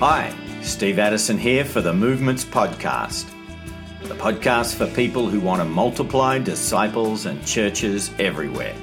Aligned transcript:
Hi, 0.00 0.32
Steve 0.62 1.00
Addison 1.00 1.36
here 1.38 1.64
for 1.64 1.80
the 1.80 1.92
Movements 1.92 2.44
Podcast, 2.44 3.28
the 4.04 4.14
podcast 4.14 4.76
for 4.76 4.86
people 4.94 5.28
who 5.28 5.40
want 5.40 5.60
to 5.60 5.64
multiply 5.64 6.38
disciples 6.38 7.26
and 7.26 7.44
churches 7.44 8.12
everywhere. 8.20 8.76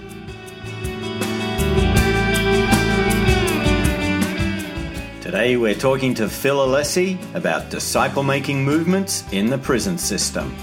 Today 5.22 5.56
we're 5.56 5.74
talking 5.74 6.14
to 6.16 6.28
Phil 6.28 6.58
Alessi 6.58 7.18
about 7.34 7.70
disciple 7.70 8.24
making 8.24 8.66
movements 8.66 9.24
in 9.32 9.50
the 9.50 9.58
prison 9.58 9.98
system. 9.98 10.54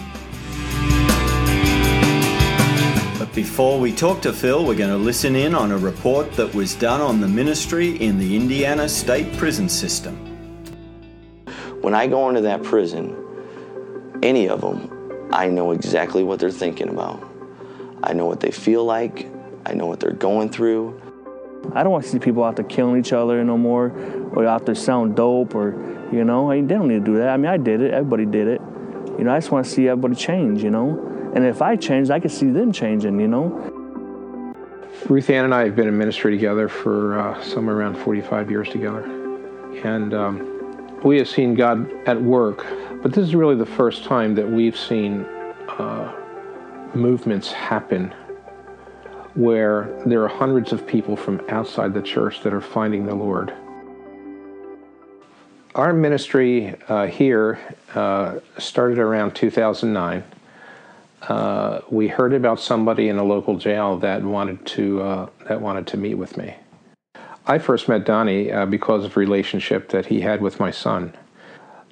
But 3.18 3.34
before 3.34 3.80
we 3.80 3.90
talk 3.90 4.20
to 4.20 4.34
Phil, 4.34 4.66
we're 4.66 4.74
going 4.74 4.90
to 4.90 4.98
listen 4.98 5.34
in 5.34 5.54
on 5.54 5.72
a 5.72 5.78
report 5.78 6.30
that 6.32 6.54
was 6.54 6.74
done 6.74 7.00
on 7.00 7.22
the 7.22 7.28
ministry 7.28 7.96
in 8.02 8.18
the 8.18 8.36
Indiana 8.36 8.86
State 8.86 9.34
Prison 9.38 9.66
System. 9.66 10.31
When 11.82 11.94
I 11.94 12.06
go 12.06 12.28
into 12.28 12.42
that 12.42 12.62
prison, 12.62 13.16
any 14.22 14.48
of 14.48 14.60
them, 14.60 15.28
I 15.32 15.48
know 15.48 15.72
exactly 15.72 16.22
what 16.22 16.38
they're 16.38 16.50
thinking 16.52 16.88
about. 16.88 17.28
I 18.04 18.12
know 18.12 18.24
what 18.24 18.38
they 18.38 18.52
feel 18.52 18.84
like. 18.84 19.28
I 19.66 19.74
know 19.74 19.86
what 19.86 19.98
they're 19.98 20.12
going 20.12 20.50
through. 20.50 21.00
I 21.74 21.82
don't 21.82 21.90
want 21.90 22.04
to 22.04 22.10
see 22.10 22.20
people 22.20 22.44
out 22.44 22.54
there 22.54 22.64
killing 22.64 23.00
each 23.00 23.12
other 23.12 23.42
no 23.42 23.58
more, 23.58 23.90
or 24.32 24.46
out 24.46 24.64
there 24.64 24.76
selling 24.76 25.14
dope, 25.16 25.56
or 25.56 25.72
you 26.12 26.22
know, 26.22 26.52
I 26.52 26.56
mean, 26.56 26.68
they 26.68 26.76
don't 26.76 26.86
need 26.86 27.04
to 27.04 27.12
do 27.12 27.16
that. 27.16 27.30
I 27.30 27.36
mean, 27.36 27.46
I 27.46 27.56
did 27.56 27.80
it. 27.80 27.92
Everybody 27.92 28.26
did 28.26 28.46
it. 28.46 28.60
You 29.18 29.24
know, 29.24 29.32
I 29.32 29.38
just 29.38 29.50
want 29.50 29.66
to 29.66 29.70
see 29.72 29.88
everybody 29.88 30.14
change. 30.14 30.62
You 30.62 30.70
know, 30.70 31.32
and 31.34 31.44
if 31.44 31.62
I 31.62 31.74
change, 31.74 32.10
I 32.10 32.20
can 32.20 32.30
see 32.30 32.50
them 32.50 32.70
changing. 32.70 33.18
You 33.18 33.26
know. 33.28 33.48
Ruth 35.08 35.30
Ann 35.30 35.46
and 35.46 35.54
I 35.54 35.64
have 35.64 35.74
been 35.74 35.88
in 35.88 35.98
ministry 35.98 36.30
together 36.30 36.68
for 36.68 37.18
uh, 37.18 37.42
somewhere 37.42 37.76
around 37.76 37.96
45 37.96 38.52
years 38.52 38.68
together, 38.68 39.02
and 39.82 40.14
um, 40.14 40.51
we 41.04 41.18
have 41.18 41.28
seen 41.28 41.54
God 41.54 41.90
at 42.06 42.20
work. 42.20 42.66
But 43.02 43.12
this 43.12 43.26
is 43.26 43.34
really 43.34 43.56
the 43.56 43.66
first 43.66 44.04
time 44.04 44.34
that 44.36 44.48
we've 44.48 44.78
seen 44.78 45.24
uh, 45.68 46.12
movements 46.94 47.50
happen 47.50 48.14
where 49.34 50.02
there 50.06 50.22
are 50.22 50.28
hundreds 50.28 50.72
of 50.72 50.86
people 50.86 51.16
from 51.16 51.40
outside 51.48 51.94
the 51.94 52.02
church 52.02 52.42
that 52.42 52.52
are 52.52 52.60
finding 52.60 53.06
the 53.06 53.14
Lord. 53.14 53.52
Our 55.74 55.94
ministry 55.94 56.74
uh, 56.88 57.06
here 57.06 57.58
uh, 57.94 58.40
started 58.58 58.98
around 58.98 59.34
2009. 59.34 60.22
Uh, 61.22 61.80
we 61.88 62.08
heard 62.08 62.34
about 62.34 62.60
somebody 62.60 63.08
in 63.08 63.16
a 63.16 63.24
local 63.24 63.56
jail 63.56 63.96
that 63.98 64.22
wanted 64.22 64.66
to 64.66 65.00
uh, 65.00 65.30
that 65.48 65.60
wanted 65.60 65.86
to 65.86 65.96
meet 65.96 66.14
with 66.14 66.36
me. 66.36 66.54
I 67.46 67.58
first 67.58 67.88
met 67.88 68.04
Donnie 68.04 68.52
uh, 68.52 68.66
because 68.66 69.04
of 69.04 69.16
relationship 69.16 69.88
that 69.88 70.06
he 70.06 70.20
had 70.20 70.40
with 70.40 70.60
my 70.60 70.70
son. 70.70 71.16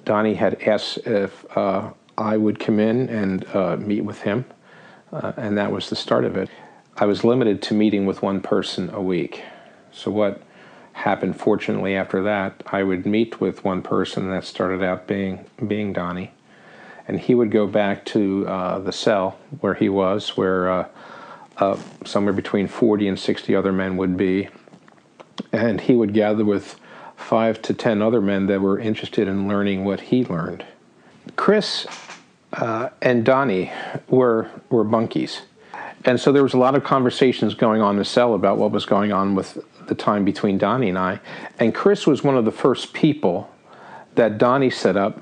Donnie 0.05 0.35
had 0.35 0.61
asked 0.63 0.99
if 0.99 1.45
uh, 1.57 1.91
I 2.17 2.37
would 2.37 2.59
come 2.59 2.79
in 2.79 3.09
and 3.09 3.85
meet 3.85 4.01
with 4.01 4.21
him, 4.21 4.45
and 5.11 5.57
that 5.57 5.71
was 5.71 5.89
the 5.89 5.95
start 5.95 6.25
of 6.25 6.37
it. 6.37 6.49
I 6.97 7.05
was 7.05 7.23
limited 7.23 7.61
to 7.63 7.73
meeting 7.73 8.05
with 8.05 8.21
one 8.21 8.41
person 8.41 8.89
a 8.93 9.01
week. 9.01 9.43
So, 9.91 10.11
what 10.11 10.41
happened 10.93 11.39
fortunately 11.39 11.95
after 11.95 12.21
that, 12.23 12.61
I 12.67 12.83
would 12.83 13.05
meet 13.05 13.39
with 13.39 13.63
one 13.63 13.81
person, 13.81 14.29
that 14.29 14.45
started 14.45 14.83
out 14.83 15.07
being, 15.07 15.45
being 15.67 15.93
Donnie. 15.93 16.31
And 17.07 17.19
he 17.19 17.33
would 17.33 17.51
go 17.51 17.67
back 17.67 18.05
to 18.07 18.47
uh, 18.47 18.79
the 18.79 18.91
cell 18.91 19.39
where 19.61 19.73
he 19.73 19.89
was, 19.89 20.37
where 20.37 20.71
uh, 20.71 20.87
uh, 21.57 21.77
somewhere 22.05 22.33
between 22.33 22.67
40 22.67 23.07
and 23.07 23.19
60 23.19 23.55
other 23.55 23.71
men 23.71 23.97
would 23.97 24.15
be. 24.15 24.49
And 25.51 25.81
he 25.81 25.95
would 25.95 26.13
gather 26.13 26.45
with 26.45 26.79
five 27.15 27.61
to 27.63 27.73
10 27.73 28.01
other 28.01 28.21
men 28.21 28.47
that 28.47 28.61
were 28.61 28.79
interested 28.79 29.27
in 29.27 29.47
learning 29.47 29.83
what 29.85 29.99
he 30.01 30.25
learned. 30.25 30.65
Chris 31.35 31.85
uh, 32.53 32.89
and 33.01 33.23
Donnie 33.23 33.71
were, 34.09 34.49
were 34.69 34.83
bunkies 34.83 35.41
and 36.05 36.19
so 36.19 36.31
there 36.31 36.43
was 36.43 36.53
a 36.53 36.57
lot 36.57 36.75
of 36.75 36.83
conversations 36.83 37.53
going 37.53 37.81
on 37.81 37.91
in 37.91 37.99
the 37.99 38.05
cell 38.05 38.33
about 38.33 38.57
what 38.57 38.71
was 38.71 38.85
going 38.85 39.11
on 39.11 39.35
with 39.35 39.63
the 39.87 39.95
time 39.95 40.25
between 40.25 40.57
Donnie 40.57 40.89
and 40.89 40.97
I. 40.97 41.19
And 41.59 41.75
Chris 41.75 42.07
was 42.07 42.23
one 42.23 42.37
of 42.37 42.45
the 42.45 42.51
first 42.51 42.93
people 42.93 43.51
that 44.15 44.37
Donnie 44.37 44.69
set 44.69 44.97
up 44.97 45.21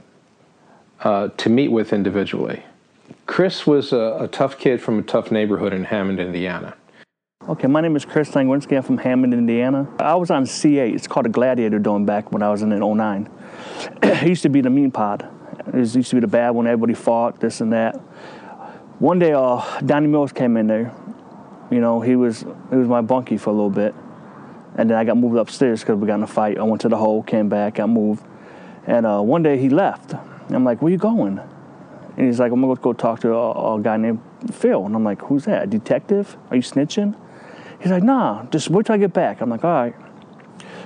uh, 1.01 1.29
to 1.37 1.49
meet 1.49 1.69
with 1.69 1.91
individually. 1.91 2.63
Chris 3.25 3.67
was 3.67 3.91
a, 3.93 4.17
a, 4.21 4.27
tough 4.27 4.57
kid 4.57 4.81
from 4.81 4.99
a 4.99 5.01
tough 5.01 5.31
neighborhood 5.31 5.73
in 5.73 5.85
Hammond, 5.85 6.19
Indiana. 6.19 6.75
Okay, 7.49 7.65
my 7.65 7.81
name 7.81 7.95
is 7.95 8.05
Chris 8.05 8.29
Langwinski. 8.29 8.77
I'm 8.77 8.83
from 8.83 8.99
Hammond, 8.99 9.33
Indiana. 9.33 9.87
I 9.97 10.13
was 10.13 10.29
on 10.29 10.43
C8. 10.43 10.93
It's 10.93 11.07
called 11.07 11.25
a 11.25 11.29
Gladiator 11.29 11.79
Dome 11.79 12.05
back 12.05 12.31
when 12.31 12.43
I 12.43 12.51
was 12.51 12.61
in 12.61 12.69
09. 12.69 13.27
it 14.03 14.27
used 14.27 14.43
to 14.43 14.49
be 14.49 14.61
the 14.61 14.69
mean 14.69 14.91
pod. 14.91 15.27
It 15.73 15.95
used 15.95 16.11
to 16.11 16.17
be 16.17 16.19
the 16.19 16.27
bad 16.27 16.51
one. 16.51 16.67
Everybody 16.67 16.93
fought, 16.93 17.39
this 17.39 17.59
and 17.59 17.73
that 17.73 17.95
one 18.99 19.17
day, 19.17 19.33
uh, 19.33 19.79
Donnie 19.79 20.05
Mills 20.05 20.31
came 20.31 20.57
in 20.57 20.67
there. 20.67 20.93
You 21.71 21.79
know, 21.79 22.01
he 22.01 22.15
was 22.15 22.41
he 22.69 22.75
was 22.75 22.87
my 22.87 23.01
bunkie 23.01 23.37
for 23.37 23.49
a 23.49 23.53
little 23.53 23.71
bit, 23.71 23.95
and 24.75 24.87
then 24.87 24.97
I 24.97 25.03
got 25.03 25.17
moved 25.17 25.35
upstairs 25.37 25.79
because 25.79 25.97
we 25.97 26.05
got 26.05 26.15
in 26.15 26.23
a 26.23 26.27
fight. 26.27 26.59
I 26.59 26.63
went 26.63 26.81
to 26.81 26.89
the 26.89 26.97
hole, 26.97 27.23
came 27.23 27.49
back, 27.49 27.75
got 27.75 27.89
moved, 27.89 28.23
and 28.85 29.07
uh, 29.07 29.21
one 29.21 29.41
day 29.41 29.57
he 29.57 29.69
left. 29.69 30.13
I'm 30.49 30.63
like, 30.65 30.83
"Where 30.83 30.91
you 30.91 30.99
going?" 30.99 31.39
And 32.15 32.27
he's 32.27 32.39
like, 32.39 32.51
"I'm 32.51 32.61
gonna 32.61 32.75
go 32.75 32.93
talk 32.93 33.21
to 33.21 33.33
a, 33.33 33.75
a 33.75 33.81
guy 33.81 33.97
named 33.97 34.21
Phil." 34.51 34.85
And 34.85 34.95
I'm 34.95 35.03
like, 35.03 35.21
"Who's 35.23 35.45
that? 35.45 35.63
A 35.63 35.67
detective? 35.67 36.37
Are 36.51 36.55
you 36.55 36.61
snitching?" 36.61 37.15
He's 37.79 37.91
like, 37.91 38.03
"Nah, 38.03 38.45
just 38.45 38.69
wait 38.69 38.85
till 38.85 38.95
I 38.95 38.97
get 38.97 39.13
back." 39.13 39.41
I'm 39.41 39.49
like, 39.49 39.63
"All 39.63 39.71
right." 39.71 39.95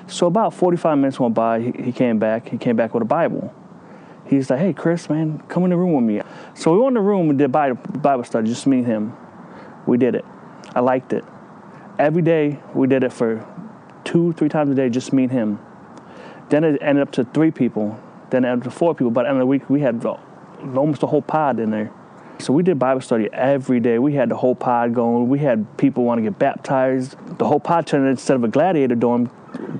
So 0.07 0.27
about 0.27 0.53
45 0.53 0.97
minutes 0.97 1.19
went 1.19 1.33
by. 1.33 1.59
He, 1.61 1.71
he 1.83 1.91
came 1.91 2.19
back. 2.19 2.49
He 2.49 2.57
came 2.57 2.75
back 2.75 2.93
with 2.93 3.03
a 3.03 3.05
Bible 3.05 3.53
he's 4.25 4.49
like, 4.49 4.59
hey, 4.59 4.73
Chris, 4.73 5.09
man, 5.09 5.39
come 5.47 5.63
in 5.63 5.69
the 5.69 5.77
room 5.77 5.93
with 5.93 6.03
me. 6.03 6.21
So 6.53 6.73
we 6.73 6.79
went 6.79 6.89
in 6.89 7.03
the 7.03 7.07
room 7.07 7.29
and 7.29 7.39
did 7.39 7.51
Bible 7.51 7.79
Bible 7.99 8.23
study, 8.23 8.47
just 8.47 8.67
me 8.67 8.79
and 8.79 8.87
him. 8.87 9.17
We 9.85 9.97
did 9.97 10.15
it. 10.15 10.25
I 10.75 10.79
liked 10.79 11.13
it. 11.13 11.23
Every 11.99 12.21
day 12.21 12.59
we 12.73 12.87
did 12.87 13.03
it 13.03 13.13
for 13.13 13.45
two, 14.03 14.33
three 14.33 14.49
times 14.49 14.71
a 14.71 14.75
day, 14.75 14.89
just 14.89 15.13
me 15.13 15.23
and 15.23 15.31
him. 15.31 15.59
Then 16.49 16.63
it 16.63 16.81
ended 16.81 17.07
up 17.07 17.11
to 17.13 17.23
three 17.25 17.51
people. 17.51 17.99
Then 18.29 18.45
it 18.45 18.49
ended 18.49 18.67
up 18.67 18.73
to 18.73 18.77
four 18.77 18.95
people. 18.95 19.11
By 19.11 19.23
the 19.23 19.29
end 19.29 19.37
of 19.37 19.41
the 19.41 19.47
week, 19.47 19.69
we 19.69 19.81
had 19.81 20.03
almost 20.05 21.03
a 21.03 21.07
whole 21.07 21.21
pod 21.21 21.59
in 21.59 21.71
there. 21.71 21.91
So 22.39 22.51
we 22.51 22.63
did 22.63 22.77
Bible 22.79 23.01
study 23.01 23.29
every 23.31 23.79
day. 23.79 23.99
We 23.99 24.13
had 24.13 24.29
the 24.29 24.35
whole 24.35 24.55
pod 24.55 24.93
going. 24.93 25.29
We 25.29 25.39
had 25.39 25.77
people 25.77 26.03
want 26.03 26.17
to 26.19 26.23
get 26.23 26.37
baptized. 26.37 27.15
The 27.37 27.45
whole 27.45 27.59
pod 27.59 27.87
turned 27.87 28.07
instead 28.07 28.35
of 28.35 28.43
a 28.43 28.47
gladiator 28.47 28.95
dorm, 28.95 29.31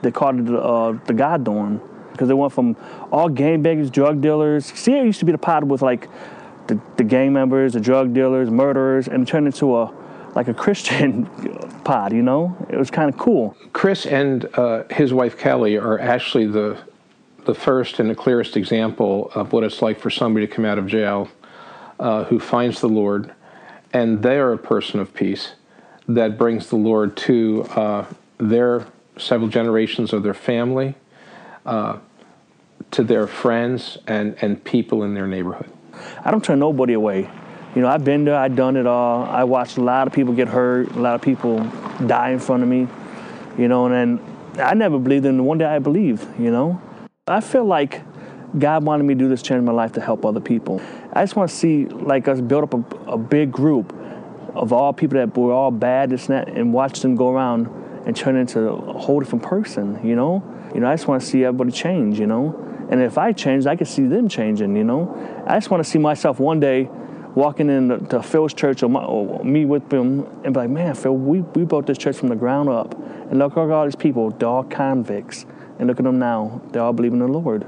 they 0.02 0.12
called 0.12 0.40
it 0.40 0.56
uh, 0.56 0.94
the 1.06 1.14
God 1.14 1.44
dorm 1.44 1.82
because 2.12 2.28
they 2.28 2.34
went 2.34 2.54
from 2.54 2.78
all 3.12 3.30
gangbangers, 3.30 3.92
drug 3.92 4.22
dealers. 4.22 4.66
See, 4.66 4.94
it 4.94 5.04
used 5.04 5.20
to 5.20 5.26
be 5.26 5.32
the 5.32 5.38
pod 5.38 5.64
with 5.64 5.82
like 5.82 6.08
the, 6.68 6.80
the 6.96 7.04
gang 7.04 7.34
members, 7.34 7.74
the 7.74 7.82
drug 7.82 8.14
dealers, 8.14 8.50
murderers, 8.50 9.08
and 9.08 9.28
turned 9.28 9.48
into 9.48 9.76
a 9.76 9.94
like 10.36 10.48
a 10.48 10.54
Christian 10.64 11.26
pod. 11.84 12.14
You 12.14 12.22
know, 12.22 12.56
it 12.70 12.78
was 12.78 12.90
kind 12.92 13.10
of 13.10 13.18
cool. 13.20 13.58
Chris 13.74 14.06
and 14.06 14.46
uh, 14.54 14.84
his 14.90 15.14
wife 15.14 15.38
Kelly 15.38 15.78
are 15.78 16.00
actually 16.00 16.48
the 16.48 16.80
the 17.46 17.54
first 17.54 18.00
and 18.00 18.10
the 18.10 18.16
clearest 18.16 18.56
example 18.56 19.30
of 19.36 19.52
what 19.52 19.66
it's 19.66 19.82
like 19.82 20.00
for 20.00 20.10
somebody 20.10 20.48
to 20.48 20.54
come 20.54 20.64
out 20.64 20.78
of 20.78 20.88
jail 20.88 21.28
uh, 22.00 22.26
who 22.26 22.40
finds 22.40 22.82
the 22.82 22.90
Lord, 22.90 23.34
and 23.92 24.22
they 24.24 24.38
are 24.38 24.52
a 24.52 24.58
person 24.58 25.00
of 25.00 25.14
peace 25.14 25.54
that 26.08 26.38
brings 26.38 26.70
the 26.70 26.76
Lord 26.76 27.16
to 27.18 27.64
uh, 27.76 28.06
their 28.38 28.86
several 29.18 29.50
generations 29.50 30.14
of 30.14 30.24
their 30.24 30.34
family 30.34 30.96
uh, 31.66 31.98
to 32.92 33.04
their 33.04 33.28
friends 33.28 33.98
and, 34.08 34.36
and 34.42 34.64
people 34.64 35.04
in 35.04 35.14
their 35.14 35.28
neighborhood. 35.28 35.72
I 36.24 36.32
don't 36.32 36.44
turn 36.44 36.60
nobody 36.60 36.94
away. 36.94 37.30
You 37.76 37.82
know, 37.82 37.88
I've 37.88 38.04
been 38.04 38.26
there, 38.26 38.36
I've 38.36 38.56
done 38.56 38.76
it 38.76 38.86
all. 38.86 39.24
I 39.24 39.44
watched 39.46 39.78
a 39.78 39.82
lot 39.82 40.08
of 40.08 40.14
people 40.14 40.34
get 40.34 40.48
hurt, 40.48 40.92
a 40.92 41.00
lot 41.00 41.16
of 41.16 41.22
people 41.22 41.60
die 42.06 42.30
in 42.30 42.40
front 42.40 42.62
of 42.62 42.70
me, 42.70 42.88
you 43.58 43.68
know, 43.68 43.88
and 43.88 44.20
then 44.20 44.62
I 44.64 44.76
never 44.76 45.00
believed 45.00 45.26
in 45.26 45.44
one 45.44 45.58
day 45.58 45.66
I 45.66 45.80
believed, 45.80 46.28
you 46.40 46.52
know. 46.52 46.80
I 47.28 47.42
feel 47.42 47.66
like 47.66 48.02
God 48.58 48.84
wanted 48.84 49.04
me 49.04 49.16
to 49.16 49.20
do 49.20 49.28
this 49.28 49.42
change 49.42 49.60
in 49.60 49.66
my 49.66 49.72
life 49.72 49.94
to 49.94 50.02
help 50.02 50.26
other 50.26 50.40
people. 50.40 50.82
I 51.16 51.22
just 51.22 51.36
want 51.36 51.50
to 51.50 51.56
see 51.56 51.86
like 51.86 52.28
us 52.28 52.42
build 52.42 52.64
up 52.64 52.74
a, 52.74 53.12
a 53.12 53.18
big 53.18 53.52
group 53.52 53.96
of 54.56 54.74
all 54.74 54.94
people 54.94 55.20
that 55.20 55.36
were 55.38 55.54
all 55.54 55.72
bad, 55.72 56.10
this 56.10 56.28
and 56.28 56.38
that, 56.38 56.50
and 56.50 56.74
watch 56.74 57.02
them 57.02 57.16
go 57.16 57.30
around 57.30 57.68
and 58.06 58.16
turn 58.16 58.36
into 58.36 58.68
a 58.70 58.98
whole 59.00 59.20
different 59.20 59.44
person, 59.44 60.06
you 60.06 60.16
know? 60.16 60.44
You 60.74 60.82
know, 60.82 60.90
I 60.90 60.94
just 60.94 61.08
want 61.08 61.22
to 61.22 61.28
see 61.28 61.44
everybody 61.46 61.72
change, 61.72 62.20
you 62.20 62.28
know? 62.28 62.60
And 62.90 63.02
if 63.02 63.18
I 63.18 63.32
change, 63.32 63.66
I 63.66 63.76
can 63.76 63.86
see 63.86 64.06
them 64.08 64.28
changing, 64.28 64.76
you 64.76 64.84
know? 64.84 65.44
I 65.48 65.56
just 65.58 65.70
want 65.70 65.84
to 65.84 65.90
see 65.90 66.00
myself 66.00 66.40
one 66.40 66.60
day 66.60 66.90
walking 67.36 67.70
into 67.70 68.22
Phil's 68.22 68.54
church 68.54 68.84
or, 68.84 68.90
my, 68.90 69.04
or, 69.04 69.44
me 69.44 69.66
with 69.66 69.90
them 69.90 70.26
and 70.44 70.54
be 70.54 70.60
like, 70.60 70.70
man, 70.70 70.94
Phil, 70.96 71.16
we, 71.16 71.42
we 71.42 71.64
built 71.64 71.88
this 71.88 71.98
church 71.98 72.18
from 72.18 72.30
the 72.30 72.36
ground 72.36 72.70
up. 72.70 72.94
And 73.30 73.40
look 73.40 73.54
at 73.54 73.70
all 73.70 73.86
these 73.86 73.96
people, 73.96 74.32
they're 74.32 74.50
all 74.50 74.64
convicts. 74.64 75.46
And 75.80 75.88
look 75.88 76.00
at 76.00 76.04
them 76.04 76.20
now, 76.20 76.62
they 76.72 76.80
all 76.80 76.94
believe 76.94 77.14
in 77.14 77.20
the 77.20 77.28
Lord. 77.28 77.66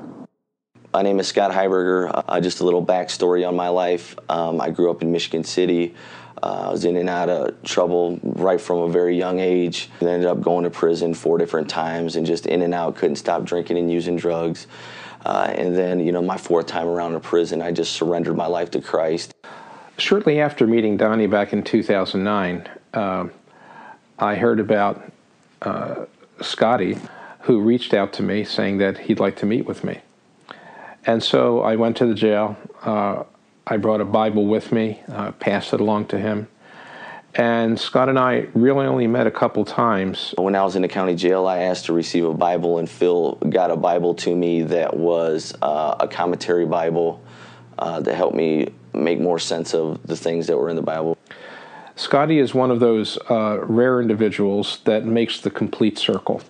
My 0.96 1.02
name 1.02 1.20
is 1.20 1.28
Scott 1.28 1.52
Heiberger. 1.52 2.24
Uh, 2.26 2.40
just 2.40 2.62
a 2.62 2.64
little 2.64 2.82
backstory 2.82 3.46
on 3.46 3.54
my 3.54 3.68
life. 3.68 4.18
Um, 4.30 4.62
I 4.62 4.70
grew 4.70 4.90
up 4.90 5.02
in 5.02 5.12
Michigan 5.12 5.44
City. 5.44 5.94
Uh, 6.42 6.68
I 6.68 6.72
was 6.72 6.86
in 6.86 6.96
and 6.96 7.10
out 7.10 7.28
of 7.28 7.62
trouble 7.64 8.18
right 8.24 8.62
from 8.62 8.78
a 8.78 8.88
very 8.88 9.18
young 9.18 9.42
age. 9.42 9.90
Ended 10.00 10.26
up 10.26 10.40
going 10.40 10.64
to 10.64 10.70
prison 10.70 11.14
four 11.14 11.38
different 11.38 11.70
times 11.70 12.16
and 12.16 12.26
just 12.26 12.46
in 12.46 12.62
and 12.62 12.74
out, 12.74 12.96
couldn't 12.96 13.18
stop 13.18 13.44
drinking 13.44 13.78
and 13.78 13.92
using 13.92 14.16
drugs. 14.16 14.68
Uh, 15.26 15.54
and 15.54 15.76
then, 15.76 16.00
you 16.00 16.14
know, 16.14 16.22
my 16.22 16.38
fourth 16.38 16.68
time 16.68 16.88
around 16.88 17.14
in 17.14 17.20
prison, 17.20 17.62
I 17.62 17.74
just 17.74 17.92
surrendered 17.92 18.38
my 18.38 18.48
life 18.48 18.72
to 18.72 18.80
Christ. 18.80 19.34
Shortly 19.98 20.40
after 20.40 20.66
meeting 20.66 20.96
Donnie 20.96 21.28
back 21.28 21.52
in 21.52 21.62
2009, 21.62 22.70
uh, 22.94 23.28
I 24.18 24.36
heard 24.36 24.62
about 24.62 25.12
uh, 25.62 26.06
Scotty, 26.40 26.98
who 27.42 27.60
reached 27.60 27.94
out 27.94 28.14
to 28.14 28.24
me 28.24 28.46
saying 28.46 28.78
that 28.78 28.98
he'd 28.98 29.20
like 29.20 29.36
to 29.36 29.46
meet 29.46 29.66
with 29.66 29.84
me. 29.84 30.00
And 31.06 31.24
so 31.24 31.62
I 31.62 31.75
went 31.75 31.98
to 31.98 32.06
the 32.06 32.16
jail. 32.16 32.57
Uh, 32.84 33.24
I 33.68 33.78
brought 33.78 34.02
a 34.02 34.06
Bible 34.06 34.46
with 34.46 34.72
me, 34.72 35.02
uh, 35.07 35.31
passed 35.34 35.74
it 35.74 35.81
along 35.81 36.07
to 36.07 36.19
him. 36.19 36.48
And 37.36 37.78
Scott 37.78 38.07
and 38.07 38.18
I 38.18 38.48
really 38.54 38.86
only 38.86 39.07
met 39.07 39.28
a 39.28 39.31
couple 39.31 39.66
times. 39.66 40.34
When 40.38 40.56
I 40.56 40.63
was 40.63 40.75
in 40.78 40.84
the 40.84 40.88
county 40.88 41.16
jail, 41.16 41.48
I 41.48 41.60
asked 41.60 41.86
to 41.86 41.94
receive 41.94 42.24
a 42.24 42.34
Bible, 42.34 42.80
and 42.80 42.90
Phil 42.90 43.36
got 43.50 43.72
a 43.72 43.75
Bible 43.75 44.16
to 44.16 44.34
me 44.34 44.63
that 44.63 44.96
was 44.96 45.54
uh, 45.62 45.96
a 46.00 46.07
commentary 46.07 46.66
Bible 46.66 47.22
uh, 47.78 48.00
that 48.00 48.16
helped 48.16 48.38
me 48.38 48.69
make 48.94 49.19
more 49.19 49.38
sense 49.38 49.74
of 49.74 50.01
the 50.08 50.16
things 50.16 50.48
that 50.48 50.58
were 50.58 50.69
in 50.69 50.78
the 50.78 50.81
Bible. 50.81 51.18
Scotty 51.98 52.40
is 52.40 52.54
one 52.54 52.72
of 52.72 52.80
those 52.80 53.18
uh, 53.30 53.60
rare 53.63 54.01
individuals 54.01 54.80
that 54.86 55.06
makes 55.06 55.42
the 55.42 55.50
complete 55.50 55.98
circle, 55.98 56.42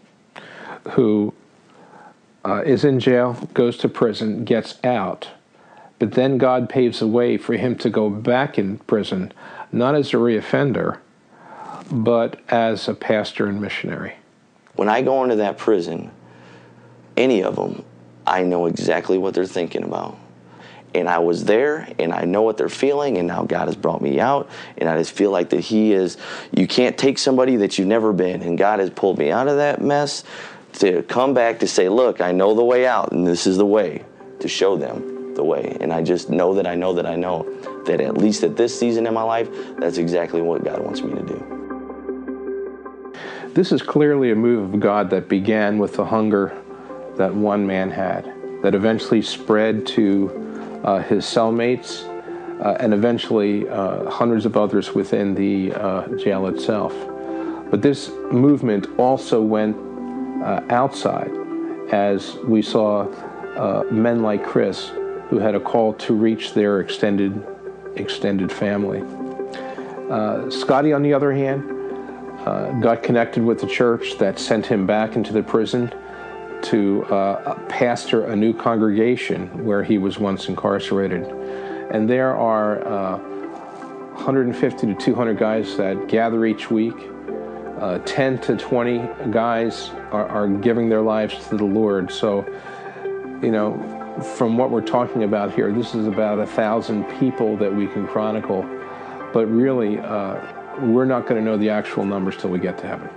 who 0.91 1.33
uh, 2.45 2.61
is 2.61 2.85
in 2.85 2.99
jail, 2.99 3.33
goes 3.53 3.77
to 3.77 3.89
prison, 3.89 4.45
gets 4.45 4.75
out, 4.83 5.29
but 5.97 6.11
then 6.11 6.37
God 6.37 6.69
paves 6.69 7.01
a 7.01 7.07
way 7.07 7.37
for 7.37 7.55
him 7.55 7.75
to 7.77 7.89
go 7.89 8.09
back 8.09 8.59
in 8.59 8.77
prison, 8.79 9.33
not 9.71 9.95
as 9.95 10.13
a 10.13 10.17
reoffender, 10.17 10.99
but 11.91 12.39
as 12.49 12.87
a 12.87 12.93
pastor 12.93 13.47
and 13.47 13.59
missionary. 13.59 14.15
When 14.75 14.89
I 14.89 15.01
go 15.01 15.23
into 15.23 15.37
that 15.37 15.57
prison, 15.57 16.11
any 17.17 17.43
of 17.43 17.55
them, 17.55 17.83
I 18.27 18.43
know 18.43 18.65
exactly 18.65 19.17
what 19.17 19.33
they're 19.33 19.45
thinking 19.45 19.83
about. 19.83 20.17
And 20.93 21.09
I 21.09 21.19
was 21.19 21.43
there 21.43 21.89
and 21.99 22.13
I 22.13 22.23
know 22.23 22.41
what 22.41 22.57
they're 22.57 22.69
feeling, 22.69 23.17
and 23.17 23.27
now 23.27 23.43
God 23.43 23.67
has 23.67 23.75
brought 23.75 24.01
me 24.01 24.19
out. 24.19 24.49
And 24.77 24.87
I 24.87 24.97
just 24.97 25.11
feel 25.11 25.29
like 25.31 25.49
that 25.49 25.59
He 25.59 25.93
is, 25.93 26.17
you 26.51 26.67
can't 26.67 26.97
take 26.97 27.17
somebody 27.17 27.57
that 27.57 27.77
you've 27.77 27.87
never 27.87 28.13
been, 28.13 28.41
and 28.41 28.57
God 28.57 28.79
has 28.79 28.89
pulled 28.89 29.17
me 29.17 29.31
out 29.31 29.47
of 29.47 29.57
that 29.57 29.81
mess 29.81 30.23
to 30.75 31.03
come 31.03 31.33
back 31.33 31.59
to 31.59 31.67
say, 31.67 31.89
Look, 31.89 32.21
I 32.21 32.31
know 32.31 32.53
the 32.53 32.63
way 32.63 32.85
out, 32.85 33.11
and 33.11 33.25
this 33.25 33.47
is 33.47 33.57
the 33.57 33.65
way 33.65 34.03
to 34.39 34.47
show 34.47 34.75
them 34.75 35.33
the 35.35 35.43
way. 35.43 35.77
And 35.79 35.91
I 35.93 36.01
just 36.01 36.29
know 36.29 36.53
that 36.55 36.65
I 36.65 36.75
know 36.75 36.93
that 36.93 37.05
I 37.05 37.15
know 37.15 37.45
that 37.85 38.01
at 38.01 38.17
least 38.17 38.43
at 38.43 38.55
this 38.55 38.77
season 38.77 39.05
in 39.05 39.13
my 39.13 39.23
life, 39.23 39.49
that's 39.77 39.97
exactly 39.97 40.41
what 40.41 40.63
God 40.63 40.79
wants 40.79 41.01
me 41.01 41.13
to 41.13 41.21
do. 41.21 41.51
This 43.53 43.71
is 43.71 43.81
clearly 43.81 44.31
a 44.31 44.35
move 44.35 44.73
of 44.73 44.79
God 44.79 45.09
that 45.11 45.29
began 45.29 45.77
with 45.77 45.93
the 45.93 46.05
hunger 46.05 46.61
that 47.15 47.33
one 47.33 47.65
man 47.65 47.89
had, 47.89 48.25
that 48.63 48.75
eventually 48.75 49.21
spread 49.21 49.85
to 49.87 50.81
uh, 50.83 51.01
his 51.01 51.23
cellmates 51.25 52.05
uh, 52.63 52.77
and 52.79 52.93
eventually 52.93 53.67
uh, 53.69 54.09
hundreds 54.09 54.45
of 54.45 54.57
others 54.57 54.93
within 54.93 55.35
the 55.35 55.73
uh, 55.73 56.07
jail 56.17 56.47
itself. 56.47 56.93
But 57.69 57.81
this 57.81 58.09
movement 58.31 58.87
also 58.97 59.41
went 59.41 59.77
uh, 60.43 60.61
outside 60.69 61.31
as 61.91 62.35
we 62.45 62.61
saw 62.61 63.05
men 63.91 64.21
like 64.21 64.43
Chris 64.43 64.91
who 65.29 65.39
had 65.39 65.55
a 65.55 65.59
call 65.59 65.93
to 65.93 66.13
reach 66.13 66.53
their 66.53 66.79
extended 66.79 67.45
extended 67.95 68.51
family. 68.51 69.01
Uh, 70.09 70.49
Scotty, 70.49 70.93
on 70.93 71.01
the 71.01 71.13
other 71.13 71.31
hand, 71.31 71.63
uh, 72.45 72.71
got 72.79 73.01
connected 73.01 73.43
with 73.43 73.59
the 73.59 73.67
church 73.67 74.17
that 74.17 74.37
sent 74.37 74.65
him 74.65 74.85
back 74.85 75.15
into 75.15 75.33
the 75.33 75.41
prison 75.41 75.91
to 76.61 77.03
uh, 77.05 77.55
pastor 77.67 78.25
a 78.25 78.35
new 78.35 78.53
congregation 78.53 79.65
where 79.65 79.83
he 79.83 79.97
was 79.97 80.19
once 80.19 80.47
incarcerated. 80.47 81.23
And 81.91 82.09
there 82.09 82.35
are 82.35 83.19
150 84.15 84.87
to 84.87 84.93
200 84.95 85.37
guys 85.37 85.77
that 85.77 86.07
gather 86.07 86.45
each 86.45 86.69
week. 86.69 86.95
Uh, 87.79 87.99
10 87.99 88.39
to 88.39 88.55
20 88.55 89.31
guys 89.31 89.89
are, 90.11 90.27
are, 90.27 90.47
giving 90.47 90.87
their 90.87 91.01
lives 91.01 91.47
to 91.49 91.57
the 91.57 91.65
Lord. 91.65 92.09
So, 92.09 92.45
you 93.43 93.51
know, 93.51 93.77
from 94.37 94.57
what 94.57 94.71
we're 94.71 94.79
talking 94.79 95.23
about 95.23 95.53
here, 95.53 95.73
this 95.73 95.93
is 95.93 96.07
about 96.07 96.39
a 96.39 96.47
thousand 96.47 97.03
people 97.19 97.57
that 97.57 97.73
we 97.73 97.87
can 97.87 98.07
chronicle, 98.07 98.61
but 99.33 99.47
really, 99.47 99.99
uh, 99.99 100.39
we're 100.79 101.05
not 101.05 101.27
going 101.27 101.35
to 101.35 101.41
know 101.41 101.57
the 101.57 101.69
actual 101.69 102.05
numbers 102.05 102.37
till 102.37 102.49
we 102.49 102.59
get 102.59 102.77
to 102.77 102.87
heaven. 102.87 103.09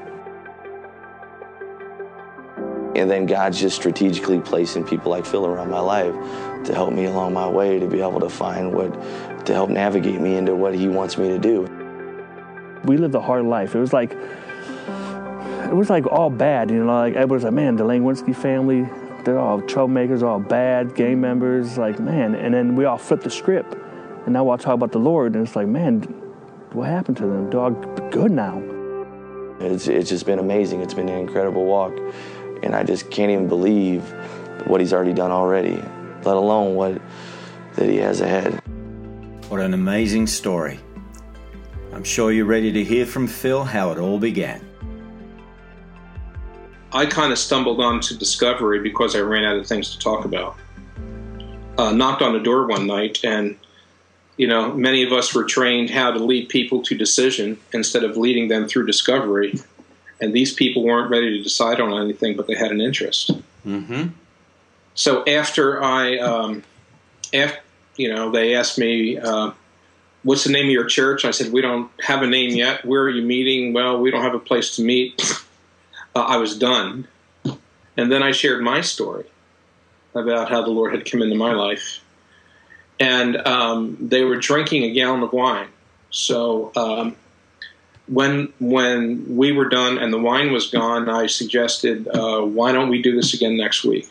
And 2.96 3.08
then 3.08 3.26
God's 3.26 3.60
just 3.60 3.76
strategically 3.76 4.40
placing 4.40 4.84
people 4.84 5.12
like 5.12 5.25
Phil 5.25 5.46
around 5.46 5.70
my 5.70 5.78
life 5.78 6.14
to 6.64 6.75
help 6.75 6.93
me 6.93 7.05
along 7.05 7.32
my 7.32 7.49
way 7.49 7.78
to 7.78 7.87
be 7.87 8.00
able 8.00 8.19
to 8.19 8.28
find 8.28 8.72
what, 8.72 8.93
to 9.46 9.55
help 9.55 9.70
navigate 9.70 10.20
me 10.20 10.37
into 10.37 10.56
what 10.56 10.75
He 10.75 10.88
wants 10.88 11.16
me 11.16 11.28
to 11.28 11.38
do. 11.38 11.62
We 12.84 12.96
lived 12.96 13.14
a 13.14 13.20
hard 13.20 13.44
life. 13.44 13.76
It 13.76 13.78
was 13.78 13.93
like, 13.93 14.16
it 15.69 15.75
was 15.75 15.91
like 15.91 16.06
all 16.06 16.31
bad, 16.31 16.70
you 16.70 16.85
know. 16.85 16.93
Like 16.93 17.15
everybody 17.15 17.35
was 17.35 17.44
like, 17.44 17.53
"Man, 17.53 17.76
the 17.76 17.85
Langwinski 17.85 18.35
family, 18.35 18.88
they're 19.25 19.38
all 19.38 19.61
troublemakers, 19.61 20.23
all 20.23 20.38
bad, 20.38 20.94
gang 20.94 21.20
members, 21.20 21.76
like, 21.76 21.99
man. 22.00 22.35
And 22.35 22.55
then 22.55 22.76
we 22.76 22.87
all 22.87 22.99
flip 22.99 23.20
the 23.20 23.31
script. 23.31 23.75
And 24.25 24.32
now 24.32 24.49
I'll 24.49 24.59
talk 24.59 24.75
about 24.75 24.93
the 24.93 24.99
Lord, 24.99 25.35
and 25.35 25.47
it's 25.47 25.56
like, 25.56 25.67
man, 25.67 26.00
what 26.73 26.88
happened 26.88 27.17
to 27.19 27.25
them? 27.26 27.50
Dog, 27.50 28.11
good 28.11 28.31
now. 28.31 28.62
It's, 29.61 29.88
it's 29.88 30.09
just 30.09 30.25
been 30.26 30.38
amazing. 30.38 30.81
It's 30.81 30.94
been 30.94 31.09
an 31.09 31.19
incredible 31.19 31.65
walk. 31.65 31.93
And 32.62 32.75
I 32.75 32.85
just 32.85 33.11
can't 33.11 33.31
even 33.31 33.49
believe 33.49 34.03
what 34.67 34.81
he's 34.81 34.93
already 34.93 35.12
done 35.12 35.31
already, 35.31 35.76
let 36.25 36.37
alone 36.37 36.75
what 36.75 37.00
that 37.75 37.88
he 37.88 37.97
has 37.99 38.20
ahead. 38.20 38.55
What 39.49 39.61
an 39.61 39.75
amazing 39.75 40.26
story. 40.26 40.79
I'm 41.93 42.05
sure 42.05 42.32
you're 42.32 42.44
ready 42.44 42.73
to 42.73 42.85
hear 42.85 43.06
from 43.06 43.26
Phil 43.26 43.65
how 43.65 43.91
it 43.93 43.99
all 43.99 44.19
began. 44.19 44.68
I 46.99 47.06
kind 47.06 47.31
of 47.31 47.39
stumbled 47.39 47.81
onto 47.81 48.17
Discovery 48.17 48.81
because 48.81 49.15
I 49.15 49.21
ran 49.21 49.45
out 49.45 49.56
of 49.56 49.69
things 49.69 49.93
to 49.93 50.00
talk 50.00 50.25
about. 50.25 50.56
Uh, 51.79 51.93
knocked 51.93 52.23
on 52.23 52.35
a 52.35 52.43
door 52.43 52.67
one 52.67 52.89
night, 52.89 53.21
and 53.23 53.56
you 54.37 54.49
know, 54.49 54.73
many 54.73 55.05
of 55.05 55.12
us 55.12 55.33
were 55.33 55.45
trained 55.45 55.91
how 55.91 56.11
to 56.11 56.19
lead 56.19 56.49
people 56.49 56.83
to 56.83 56.97
decision 56.97 57.56
instead 57.73 58.03
of 58.03 58.17
leading 58.17 58.49
them 58.49 58.67
through 58.67 58.87
discovery. 58.87 59.61
And 60.20 60.32
these 60.32 60.53
people 60.53 60.82
weren't 60.82 61.08
ready 61.08 61.37
to 61.37 61.43
decide 61.43 61.81
on 61.81 62.03
anything, 62.03 62.37
but 62.37 62.49
they 62.49 62.56
had 62.56 62.72
an 62.72 62.81
interest. 62.81 63.31
Mm-hmm. 63.65 64.08
So 64.96 65.25
after 65.25 65.81
I, 65.81 66.19
um, 66.19 66.65
after, 67.32 67.61
you 67.94 68.13
know, 68.13 68.32
they 68.32 68.56
asked 68.56 68.77
me, 68.77 69.19
uh, 69.19 69.53
"What's 70.25 70.43
the 70.43 70.51
name 70.51 70.67
of 70.67 70.72
your 70.72 70.87
church?" 70.87 71.25
I 71.25 71.31
said, 71.31 71.53
"We 71.53 71.61
don't 71.61 71.93
have 72.01 72.22
a 72.22 72.27
name 72.27 72.56
yet. 72.56 72.84
Where 72.84 73.03
are 73.03 73.11
you 73.11 73.22
meeting?" 73.22 73.72
Well, 73.72 74.01
we 74.01 74.11
don't 74.11 74.22
have 74.22 74.34
a 74.34 74.41
place 74.41 74.75
to 74.75 74.82
meet. 74.82 75.22
Uh, 76.19 76.22
I 76.22 76.37
was 76.37 76.58
done. 76.58 77.06
And 77.96 78.13
then 78.13 78.22
I 78.22 78.32
shared 78.32 78.63
my 78.63 78.81
story 78.81 79.25
about 80.15 80.51
how 80.51 80.63
the 80.63 80.70
Lord 80.70 80.94
had 80.94 81.10
come 81.10 81.22
into 81.22 81.37
my 81.37 81.53
life. 81.53 82.01
And 83.01 83.37
um, 83.46 83.96
they 84.01 84.25
were 84.25 84.37
drinking 84.37 84.82
a 84.84 84.93
gallon 84.93 85.22
of 85.22 85.32
wine. 85.32 85.69
So 86.10 86.72
um, 86.75 87.17
when 88.06 88.53
when 88.58 89.37
we 89.37 89.53
were 89.53 89.69
done 89.69 89.98
and 89.98 90.13
the 90.13 90.19
wine 90.19 90.53
was 90.53 90.70
gone, 90.70 91.08
I 91.08 91.27
suggested, 91.27 92.08
uh, 92.08 92.41
why 92.41 92.72
don't 92.72 92.89
we 92.89 93.03
do 93.03 93.15
this 93.15 93.34
again 93.34 93.56
next 93.56 93.84
week? 93.84 94.08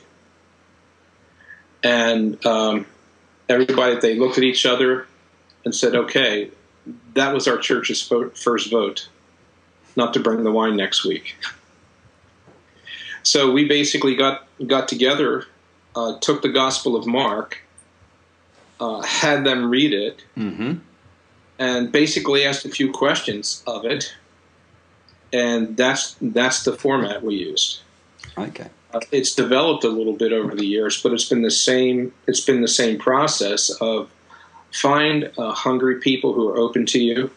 And 1.83 2.43
um, 2.45 2.85
everybody 3.49 3.95
they 3.99 4.15
looked 4.15 4.37
at 4.37 4.43
each 4.43 4.65
other 4.65 5.07
and 5.65 5.75
said, 5.75 5.95
okay, 5.95 6.51
that 7.13 7.33
was 7.33 7.47
our 7.47 7.57
church's 7.57 8.01
first 8.01 8.71
vote, 8.71 9.09
not 9.95 10.13
to 10.13 10.19
bring 10.19 10.43
the 10.43 10.51
wine 10.51 10.77
next 10.77 11.03
week. 11.03 11.35
So 13.27 13.51
we 13.51 13.65
basically 13.65 14.15
got 14.15 14.47
got 14.65 14.87
together, 14.87 15.43
uh, 15.97 16.17
took 16.19 16.41
the 16.41 16.47
Gospel 16.47 16.95
of 16.95 17.05
Mark, 17.05 17.59
uh, 18.79 19.01
had 19.01 19.43
them 19.43 19.69
read 19.69 19.91
it, 19.91 20.23
mm-hmm. 20.37 20.75
and 21.59 21.91
basically 21.91 22.45
asked 22.45 22.63
a 22.63 22.69
few 22.69 22.89
questions 22.89 23.63
of 23.67 23.83
it, 23.83 24.15
and 25.33 25.75
that's 25.75 26.15
that's 26.21 26.63
the 26.63 26.71
format 26.71 27.21
we 27.21 27.35
used. 27.35 27.81
Okay. 28.37 28.69
Uh, 28.93 29.01
it's 29.11 29.35
developed 29.35 29.83
a 29.83 29.89
little 29.89 30.15
bit 30.15 30.31
over 30.31 30.55
the 30.55 30.65
years, 30.65 31.03
but 31.03 31.11
it's 31.11 31.27
been 31.27 31.41
the 31.41 31.51
same. 31.51 32.13
It's 32.27 32.39
been 32.39 32.61
the 32.61 32.69
same 32.69 32.97
process 32.97 33.69
of 33.81 34.09
find 34.71 35.29
uh, 35.37 35.51
hungry 35.51 35.99
people 35.99 36.31
who 36.31 36.47
are 36.47 36.55
open 36.55 36.85
to 36.85 36.99
you. 36.99 37.29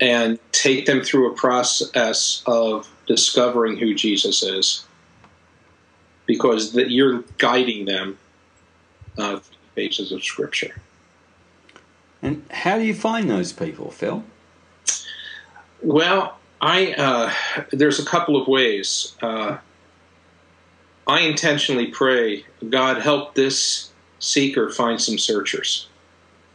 And 0.00 0.38
take 0.52 0.86
them 0.86 1.02
through 1.02 1.32
a 1.32 1.34
process 1.34 2.42
of 2.46 2.88
discovering 3.08 3.78
who 3.78 3.94
Jesus 3.94 4.44
is, 4.44 4.86
because 6.26 6.72
that 6.74 6.90
you're 6.90 7.24
guiding 7.38 7.86
them 7.86 8.16
uh, 9.16 9.36
the 9.36 9.42
pages 9.74 10.12
of 10.12 10.22
Scripture. 10.22 10.80
And 12.22 12.44
how 12.50 12.78
do 12.78 12.84
you 12.84 12.94
find 12.94 13.28
those 13.28 13.52
people, 13.52 13.90
Phil? 13.90 14.22
Well, 15.82 16.38
I 16.60 16.92
uh, 16.92 17.32
there's 17.72 17.98
a 17.98 18.04
couple 18.04 18.40
of 18.40 18.46
ways. 18.46 19.16
Uh, 19.20 19.58
I 21.08 21.20
intentionally 21.20 21.86
pray, 21.86 22.44
God 22.68 22.98
help 22.98 23.34
this 23.34 23.90
seeker 24.20 24.70
find 24.70 25.00
some 25.00 25.18
searchers. 25.18 25.87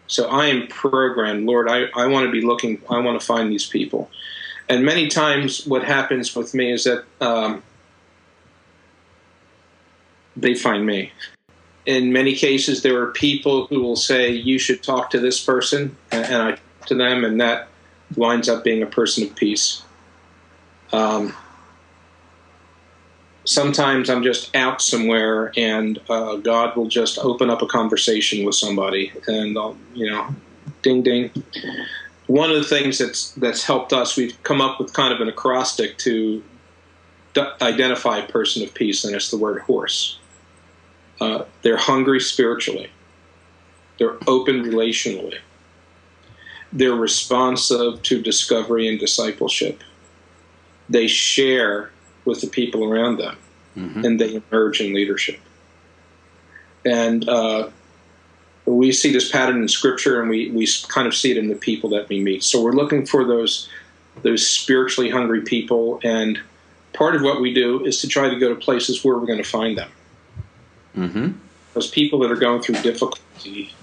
So 0.07 0.27
I 0.27 0.47
am 0.47 0.67
programmed, 0.67 1.45
Lord, 1.45 1.69
I, 1.69 1.85
I 1.95 2.07
want 2.07 2.25
to 2.25 2.31
be 2.31 2.41
looking, 2.41 2.81
I 2.89 2.99
want 2.99 3.19
to 3.19 3.25
find 3.25 3.51
these 3.51 3.65
people. 3.65 4.09
And 4.69 4.85
many 4.85 5.07
times 5.07 5.65
what 5.65 5.83
happens 5.83 6.35
with 6.35 6.53
me 6.53 6.71
is 6.71 6.85
that 6.85 7.05
um, 7.21 7.63
they 10.35 10.55
find 10.55 10.85
me. 10.85 11.11
In 11.85 12.13
many 12.13 12.35
cases, 12.35 12.81
there 12.81 13.01
are 13.01 13.07
people 13.07 13.67
who 13.67 13.81
will 13.81 13.97
say, 13.97 14.31
You 14.31 14.57
should 14.57 14.81
talk 14.81 15.09
to 15.11 15.19
this 15.19 15.43
person, 15.43 15.97
and 16.11 16.35
I 16.35 16.51
talk 16.51 16.87
to 16.87 16.95
them, 16.95 17.25
and 17.25 17.41
that 17.41 17.67
winds 18.15 18.47
up 18.47 18.63
being 18.63 18.81
a 18.81 18.87
person 18.87 19.25
of 19.25 19.35
peace. 19.35 19.83
Um, 20.93 21.35
sometimes 23.45 24.09
I'm 24.09 24.23
just 24.23 24.55
out 24.55 24.81
somewhere, 24.81 25.51
and 25.57 25.99
uh, 26.09 26.37
God 26.37 26.75
will 26.75 26.87
just 26.87 27.17
open 27.19 27.49
up 27.49 27.61
a 27.61 27.67
conversation 27.67 28.45
with 28.45 28.55
somebody, 28.55 29.11
and 29.27 29.57
I'll, 29.57 29.77
you 29.93 30.09
know, 30.09 30.35
ding 30.81 31.03
ding. 31.03 31.31
One 32.27 32.49
of 32.49 32.55
the 32.55 32.63
things 32.63 32.97
that's 32.97 33.31
that's 33.31 33.63
helped 33.63 33.93
us, 33.93 34.15
we've 34.15 34.41
come 34.43 34.61
up 34.61 34.79
with 34.79 34.93
kind 34.93 35.13
of 35.13 35.21
an 35.21 35.27
acrostic 35.27 35.97
to 35.99 36.43
d- 37.33 37.51
identify 37.61 38.19
a 38.19 38.27
person 38.27 38.63
of 38.63 38.73
peace, 38.73 39.03
and 39.03 39.15
it's 39.15 39.31
the 39.31 39.37
word 39.37 39.61
horse. 39.61 40.19
Uh, 41.19 41.45
they're 41.61 41.77
hungry 41.77 42.19
spiritually. 42.19 42.89
They're 43.99 44.17
open 44.27 44.63
relationally. 44.63 45.37
They're 46.71 46.95
responsive 46.95 48.01
to 48.01 48.21
discovery 48.21 48.87
and 48.87 48.99
discipleship. 48.99 49.83
They 50.89 51.07
share 51.07 51.92
with 52.25 52.41
the 52.41 52.47
people 52.47 52.83
around 52.83 53.17
them, 53.17 53.37
mm-hmm. 53.75 54.05
and 54.05 54.19
they 54.19 54.41
emerge 54.51 54.81
in 54.81 54.93
leadership. 54.93 55.39
And 56.85 57.27
uh, 57.27 57.69
we 58.65 58.91
see 58.91 59.11
this 59.11 59.31
pattern 59.31 59.61
in 59.61 59.67
Scripture, 59.67 60.21
and 60.21 60.29
we, 60.29 60.51
we 60.51 60.67
kind 60.87 61.07
of 61.07 61.15
see 61.15 61.31
it 61.31 61.37
in 61.37 61.47
the 61.47 61.55
people 61.55 61.89
that 61.91 62.09
we 62.09 62.21
meet. 62.21 62.43
So 62.43 62.61
we're 62.61 62.73
looking 62.73 63.05
for 63.05 63.25
those 63.25 63.69
those 64.21 64.47
spiritually 64.47 65.09
hungry 65.09 65.41
people, 65.41 65.99
and 66.03 66.39
part 66.93 67.15
of 67.15 67.23
what 67.23 67.41
we 67.41 67.51
do 67.51 67.83
is 67.83 67.99
to 68.01 68.07
try 68.07 68.29
to 68.29 68.37
go 68.37 68.49
to 68.49 68.55
places 68.55 69.03
where 69.03 69.17
we're 69.17 69.25
going 69.25 69.41
to 69.41 69.49
find 69.49 69.75
them. 69.75 69.89
Mm-hmm. 70.95 71.31
Those 71.73 71.89
people 71.89 72.19
that 72.19 72.31
are 72.31 72.35
going 72.35 72.61
through 72.61 72.75
difficulty 72.83 73.73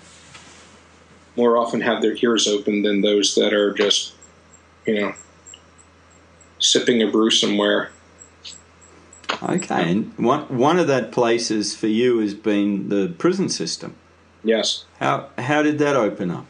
more 1.37 1.57
often 1.57 1.81
have 1.81 2.01
their 2.01 2.17
ears 2.17 2.47
open 2.47 2.83
than 2.83 3.01
those 3.01 3.35
that 3.35 3.53
are 3.53 3.75
just, 3.75 4.15
you 4.87 5.01
know, 5.01 5.15
sipping 6.61 7.03
a 7.03 7.11
brew 7.11 7.31
somewhere 7.31 7.91
Okay, 9.49 9.91
and 9.91 10.17
one 10.19 10.43
one 10.57 10.79
of 10.79 10.87
that 10.89 11.13
places 11.13 11.75
for 11.75 11.87
you 11.87 12.19
has 12.19 12.35
been 12.35 12.89
the 12.91 13.15
prison 13.19 13.49
system. 13.49 13.95
Yes. 14.45 14.85
How 14.99 15.29
how 15.39 15.63
did 15.63 15.79
that 15.79 15.97
open 15.97 16.31
up? 16.31 16.47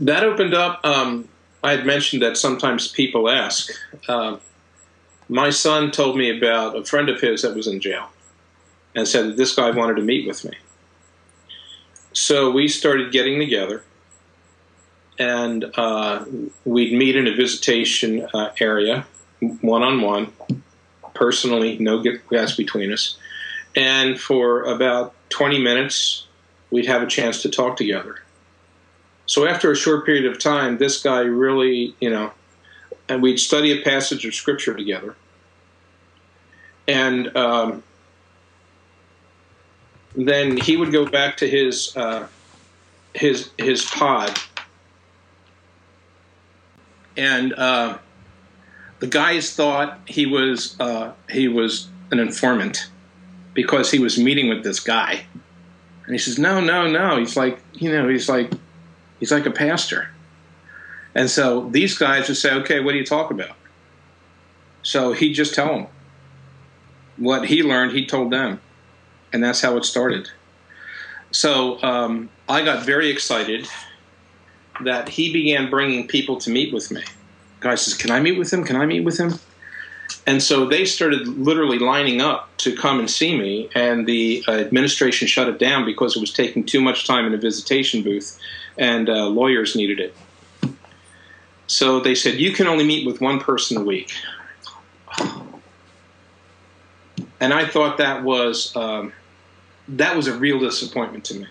That 0.00 0.24
opened 0.24 0.54
up. 0.54 0.84
Um, 0.84 1.28
I 1.62 1.72
had 1.72 1.86
mentioned 1.86 2.22
that 2.22 2.36
sometimes 2.36 2.88
people 2.88 3.28
ask. 3.28 3.70
Uh, 4.08 4.38
my 5.28 5.50
son 5.50 5.92
told 5.92 6.16
me 6.16 6.36
about 6.36 6.76
a 6.76 6.84
friend 6.84 7.08
of 7.08 7.20
his 7.20 7.42
that 7.42 7.54
was 7.54 7.68
in 7.68 7.80
jail, 7.80 8.10
and 8.96 9.06
said 9.06 9.26
that 9.28 9.36
this 9.36 9.54
guy 9.54 9.70
wanted 9.70 9.94
to 9.96 10.02
meet 10.02 10.26
with 10.26 10.44
me. 10.44 10.56
So 12.12 12.50
we 12.50 12.66
started 12.66 13.12
getting 13.12 13.38
together, 13.38 13.84
and 15.20 15.66
uh, 15.76 16.24
we'd 16.64 16.92
meet 16.92 17.14
in 17.14 17.28
a 17.28 17.34
visitation 17.34 18.26
uh, 18.34 18.50
area, 18.58 19.06
one 19.60 19.84
on 19.84 20.00
one 20.00 20.32
personally, 21.20 21.76
no 21.78 22.02
gas 22.30 22.56
between 22.56 22.90
us. 22.90 23.18
And 23.76 24.18
for 24.18 24.62
about 24.62 25.14
20 25.28 25.62
minutes, 25.62 26.26
we'd 26.70 26.86
have 26.86 27.02
a 27.02 27.06
chance 27.06 27.42
to 27.42 27.50
talk 27.50 27.76
together. 27.76 28.22
So 29.26 29.46
after 29.46 29.70
a 29.70 29.76
short 29.76 30.06
period 30.06 30.24
of 30.24 30.40
time, 30.40 30.78
this 30.78 31.02
guy 31.02 31.20
really, 31.20 31.94
you 32.00 32.08
know, 32.08 32.32
and 33.06 33.22
we'd 33.22 33.38
study 33.38 33.78
a 33.78 33.84
passage 33.84 34.24
of 34.24 34.34
scripture 34.34 34.74
together. 34.74 35.14
And 36.88 37.36
um, 37.36 37.82
then 40.16 40.56
he 40.56 40.76
would 40.78 40.90
go 40.90 41.04
back 41.06 41.36
to 41.36 41.48
his 41.48 41.94
uh, 41.96 42.26
his 43.14 43.50
his 43.58 43.84
pod, 43.84 44.36
and 47.16 47.52
uh, 47.52 47.98
the 49.00 49.06
guys 49.06 49.54
thought 49.54 49.98
he 50.06 50.26
was 50.26 50.78
uh, 50.78 51.12
he 51.28 51.48
was 51.48 51.88
an 52.10 52.20
informant 52.20 52.90
because 53.54 53.90
he 53.90 53.98
was 53.98 54.18
meeting 54.18 54.48
with 54.48 54.62
this 54.62 54.78
guy, 54.78 55.24
and 56.04 56.14
he 56.14 56.18
says, 56.18 56.38
"No, 56.38 56.60
no, 56.60 56.86
no." 56.86 57.18
He's 57.18 57.36
like, 57.36 57.58
you 57.72 57.90
know, 57.90 58.08
he's 58.08 58.28
like, 58.28 58.52
he's 59.18 59.32
like 59.32 59.46
a 59.46 59.50
pastor, 59.50 60.10
and 61.14 61.28
so 61.28 61.68
these 61.70 61.98
guys 61.98 62.28
would 62.28 62.36
say, 62.36 62.52
"Okay, 62.52 62.80
what 62.80 62.92
do 62.92 62.98
you 62.98 63.06
talk 63.06 63.30
about?" 63.30 63.56
So 64.82 65.12
he'd 65.12 65.32
just 65.32 65.54
tell 65.54 65.74
them 65.74 65.86
what 67.16 67.46
he 67.46 67.62
learned. 67.62 67.92
He 67.92 68.06
told 68.06 68.30
them, 68.30 68.60
and 69.32 69.42
that's 69.42 69.62
how 69.62 69.76
it 69.78 69.84
started. 69.84 70.28
So 71.32 71.82
um, 71.82 72.28
I 72.48 72.64
got 72.64 72.84
very 72.84 73.08
excited 73.08 73.66
that 74.82 75.08
he 75.08 75.32
began 75.32 75.70
bringing 75.70 76.06
people 76.06 76.36
to 76.38 76.50
meet 76.50 76.72
with 76.72 76.90
me 76.90 77.02
guy 77.60 77.74
says, 77.74 77.94
Can 77.94 78.10
I 78.10 78.20
meet 78.20 78.38
with 78.38 78.52
him? 78.52 78.64
Can 78.64 78.76
I 78.76 78.86
meet 78.86 79.04
with 79.04 79.18
him? 79.18 79.34
And 80.26 80.42
so 80.42 80.66
they 80.66 80.84
started 80.84 81.26
literally 81.26 81.78
lining 81.78 82.20
up 82.20 82.54
to 82.58 82.76
come 82.76 82.98
and 82.98 83.10
see 83.10 83.38
me, 83.38 83.70
and 83.74 84.06
the 84.06 84.44
administration 84.48 85.28
shut 85.28 85.48
it 85.48 85.58
down 85.58 85.84
because 85.84 86.16
it 86.16 86.20
was 86.20 86.32
taking 86.32 86.64
too 86.64 86.80
much 86.80 87.06
time 87.06 87.26
in 87.26 87.34
a 87.34 87.38
visitation 87.38 88.02
booth, 88.02 88.38
and 88.76 89.08
uh, 89.08 89.26
lawyers 89.26 89.76
needed 89.76 90.00
it. 90.00 90.16
So 91.66 92.00
they 92.00 92.14
said, 92.14 92.40
You 92.40 92.52
can 92.52 92.66
only 92.66 92.84
meet 92.84 93.06
with 93.06 93.20
one 93.20 93.38
person 93.38 93.76
a 93.76 93.84
week. 93.84 94.12
And 97.40 97.54
I 97.54 97.66
thought 97.66 97.98
that 97.98 98.22
was 98.22 98.74
um, 98.76 99.12
that 99.88 100.16
was 100.16 100.26
a 100.26 100.36
real 100.36 100.58
disappointment 100.58 101.24
to 101.26 101.34
me. 101.34 101.46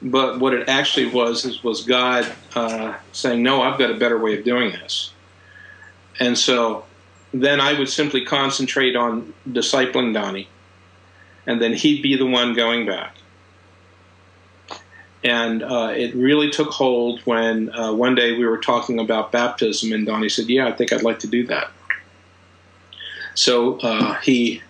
But 0.00 0.38
what 0.38 0.54
it 0.54 0.68
actually 0.68 1.06
was 1.10 1.44
is 1.44 1.64
was 1.64 1.84
God 1.84 2.30
uh, 2.54 2.94
saying, 3.12 3.42
"No, 3.42 3.62
I've 3.62 3.78
got 3.78 3.90
a 3.90 3.94
better 3.94 4.18
way 4.18 4.38
of 4.38 4.44
doing 4.44 4.70
this." 4.70 5.12
And 6.20 6.38
so 6.38 6.84
then 7.32 7.60
I 7.60 7.78
would 7.78 7.88
simply 7.88 8.24
concentrate 8.24 8.96
on 8.96 9.34
discipling 9.48 10.14
Donnie, 10.14 10.48
and 11.46 11.60
then 11.60 11.74
he'd 11.74 12.02
be 12.02 12.16
the 12.16 12.26
one 12.26 12.54
going 12.54 12.86
back. 12.86 13.16
And 15.24 15.64
uh, 15.64 15.92
it 15.96 16.14
really 16.14 16.48
took 16.48 16.70
hold 16.70 17.20
when 17.22 17.74
uh, 17.74 17.92
one 17.92 18.14
day 18.14 18.38
we 18.38 18.46
were 18.46 18.58
talking 18.58 19.00
about 19.00 19.32
baptism, 19.32 19.92
and 19.92 20.06
Donnie 20.06 20.28
said, 20.28 20.48
"Yeah, 20.48 20.68
I 20.68 20.72
think 20.72 20.92
I'd 20.92 21.02
like 21.02 21.18
to 21.20 21.26
do 21.26 21.44
that." 21.48 21.70
So 23.34 23.78
uh, 23.80 24.14
he 24.20 24.62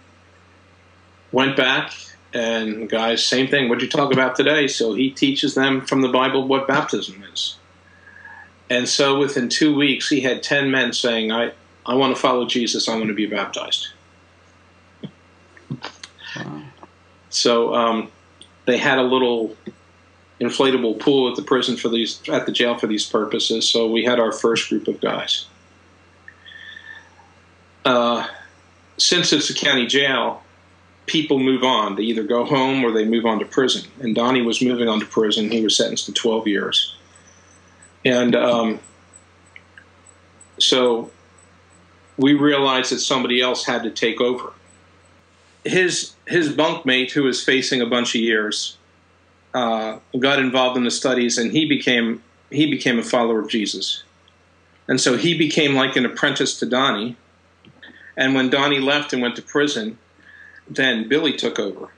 went 1.33 1.57
back 1.57 1.93
and 2.35 2.89
guys, 2.89 3.25
same 3.25 3.49
thing. 3.49 3.69
What'd 3.69 3.83
you 3.83 3.89
talk 3.89 4.13
about 4.13 4.37
today? 4.37 4.69
So 4.69 4.95
he 4.95 5.11
teaches 5.11 5.55
them 5.55 5.81
from 5.81 6.03
the 6.03 6.09
Bible 6.09 6.47
what 6.47 6.69
baptism 6.69 7.25
is. 7.33 7.57
And 8.71 8.89
so 8.89 9.19
within 9.19 9.49
two 9.49 9.75
weeks, 9.75 10.09
he 10.11 10.21
had 10.21 10.43
10 10.43 10.71
men 10.71 10.93
saying, 10.93 11.33
I, 11.33 11.53
I 11.87 11.95
want 11.95 12.15
to 12.15 12.21
follow 12.21 12.47
Jesus, 12.47 12.89
I 12.89 12.97
want 12.97 13.09
to 13.09 13.15
be 13.15 13.27
baptized. 13.27 13.89
Wow. 16.37 16.63
So 17.31 17.75
um, 17.75 18.11
they 18.67 18.77
had 18.77 18.99
a 18.99 19.03
little 19.03 19.57
inflatable 20.39 21.01
pool 21.01 21.31
at 21.31 21.37
the 21.37 21.43
prison 21.43 21.77
for 21.77 21.89
these, 21.89 22.21
at 22.29 22.45
the 22.45 22.53
jail 22.53 22.77
for 22.77 22.87
these 22.87 23.07
purposes. 23.07 23.69
So 23.69 23.91
we 23.91 24.05
had 24.05 24.21
our 24.21 24.33
first 24.33 24.69
group 24.69 24.87
of 24.87 25.01
guys. 25.01 25.47
Uh, 27.85 28.27
since 28.99 29.33
it's 29.33 29.49
a 29.49 29.55
county 29.55 29.87
jail, 29.87 30.43
people 31.09 31.39
move 31.39 31.65
on. 31.65 31.97
They 31.97 32.03
either 32.05 32.23
go 32.23 32.45
home 32.45 32.85
or 32.85 32.93
they 32.93 33.05
move 33.05 33.27
on 33.27 33.39
to 33.41 33.45
prison. 33.45 33.91
And 34.01 34.15
Donnie 34.15 34.43
was 34.43 34.63
moving 34.63 34.89
on 34.89 35.01
to 35.01 35.07
prison. 35.07 35.51
He 35.51 35.63
was 35.63 35.77
sentenced 35.77 36.07
to 36.07 36.13
12 36.13 36.47
years. 36.47 36.97
And 38.05 38.37
um, 38.37 38.81
so 40.59 41.11
we 42.17 42.35
realized 42.35 42.93
that 42.93 43.01
somebody 43.01 43.41
else 43.41 43.65
had 43.65 43.83
to 43.85 43.91
take 43.91 44.21
over. 44.21 44.53
His 45.65 46.13
his 46.27 46.51
bunkmate, 46.51 47.11
who 47.11 47.25
was 47.25 47.43
facing 47.43 47.81
a 47.81 47.87
bunch 47.87 48.15
of 48.15 48.21
years, 48.21 48.77
uh, 49.55 49.99
got 50.19 50.39
involved 50.39 50.77
in 50.77 50.85
the 50.85 50.91
studies, 50.91 51.39
and 51.39 51.53
he 51.53 51.67
became 51.67 52.23
he 52.51 52.71
became 52.71 52.99
a 52.99 53.03
follower 53.03 53.41
of 53.41 53.49
Jesus. 53.49 54.03
And 54.87 55.01
so 55.01 55.17
he 55.17 55.37
became 55.37 55.75
like 55.75 55.97
an 55.97 56.07
apprentice 56.07 56.59
to 56.61 56.67
Donnie. 56.67 57.17
And 58.17 58.35
when 58.35 58.49
Donnie 58.49 58.81
left 58.81 59.13
and 59.13 59.21
went 59.21 59.37
to 59.37 59.43
prison, 59.43 59.99
then 60.69 61.09
Billy 61.09 61.33
took 61.33 61.59
over. 61.59 61.89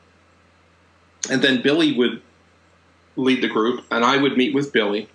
And 1.30 1.42
then 1.42 1.62
Billy 1.62 1.96
would 1.96 2.22
lead 3.16 3.42
the 3.42 3.48
group, 3.48 3.84
and 3.90 4.04
I 4.04 4.16
would 4.16 4.36
meet 4.36 4.54
with 4.54 4.72
Billy. 4.72 5.08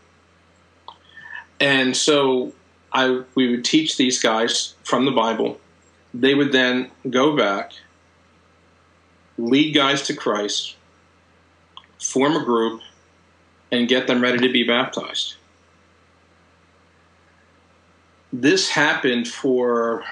And 1.60 1.96
so 1.96 2.54
I 2.92 3.24
we 3.34 3.50
would 3.50 3.66
teach 3.66 3.98
these 3.98 4.22
guys 4.22 4.76
from 4.84 5.06
the 5.06 5.12
Bible. 5.12 5.60
They 6.14 6.34
would 6.34 6.52
then 6.52 6.92
go 7.10 7.36
back, 7.36 7.74
lead 9.38 9.74
guys 9.74 10.04
to 10.04 10.14
Christ, 10.14 10.76
form 12.00 12.36
a 12.36 12.44
group, 12.44 12.82
and 13.72 13.88
get 13.88 14.08
them 14.08 14.22
ready 14.22 14.38
to 14.40 14.52
be 14.52 14.64
baptized. 14.64 15.36
This 18.32 18.70
happened 18.70 19.28
for 19.28 20.04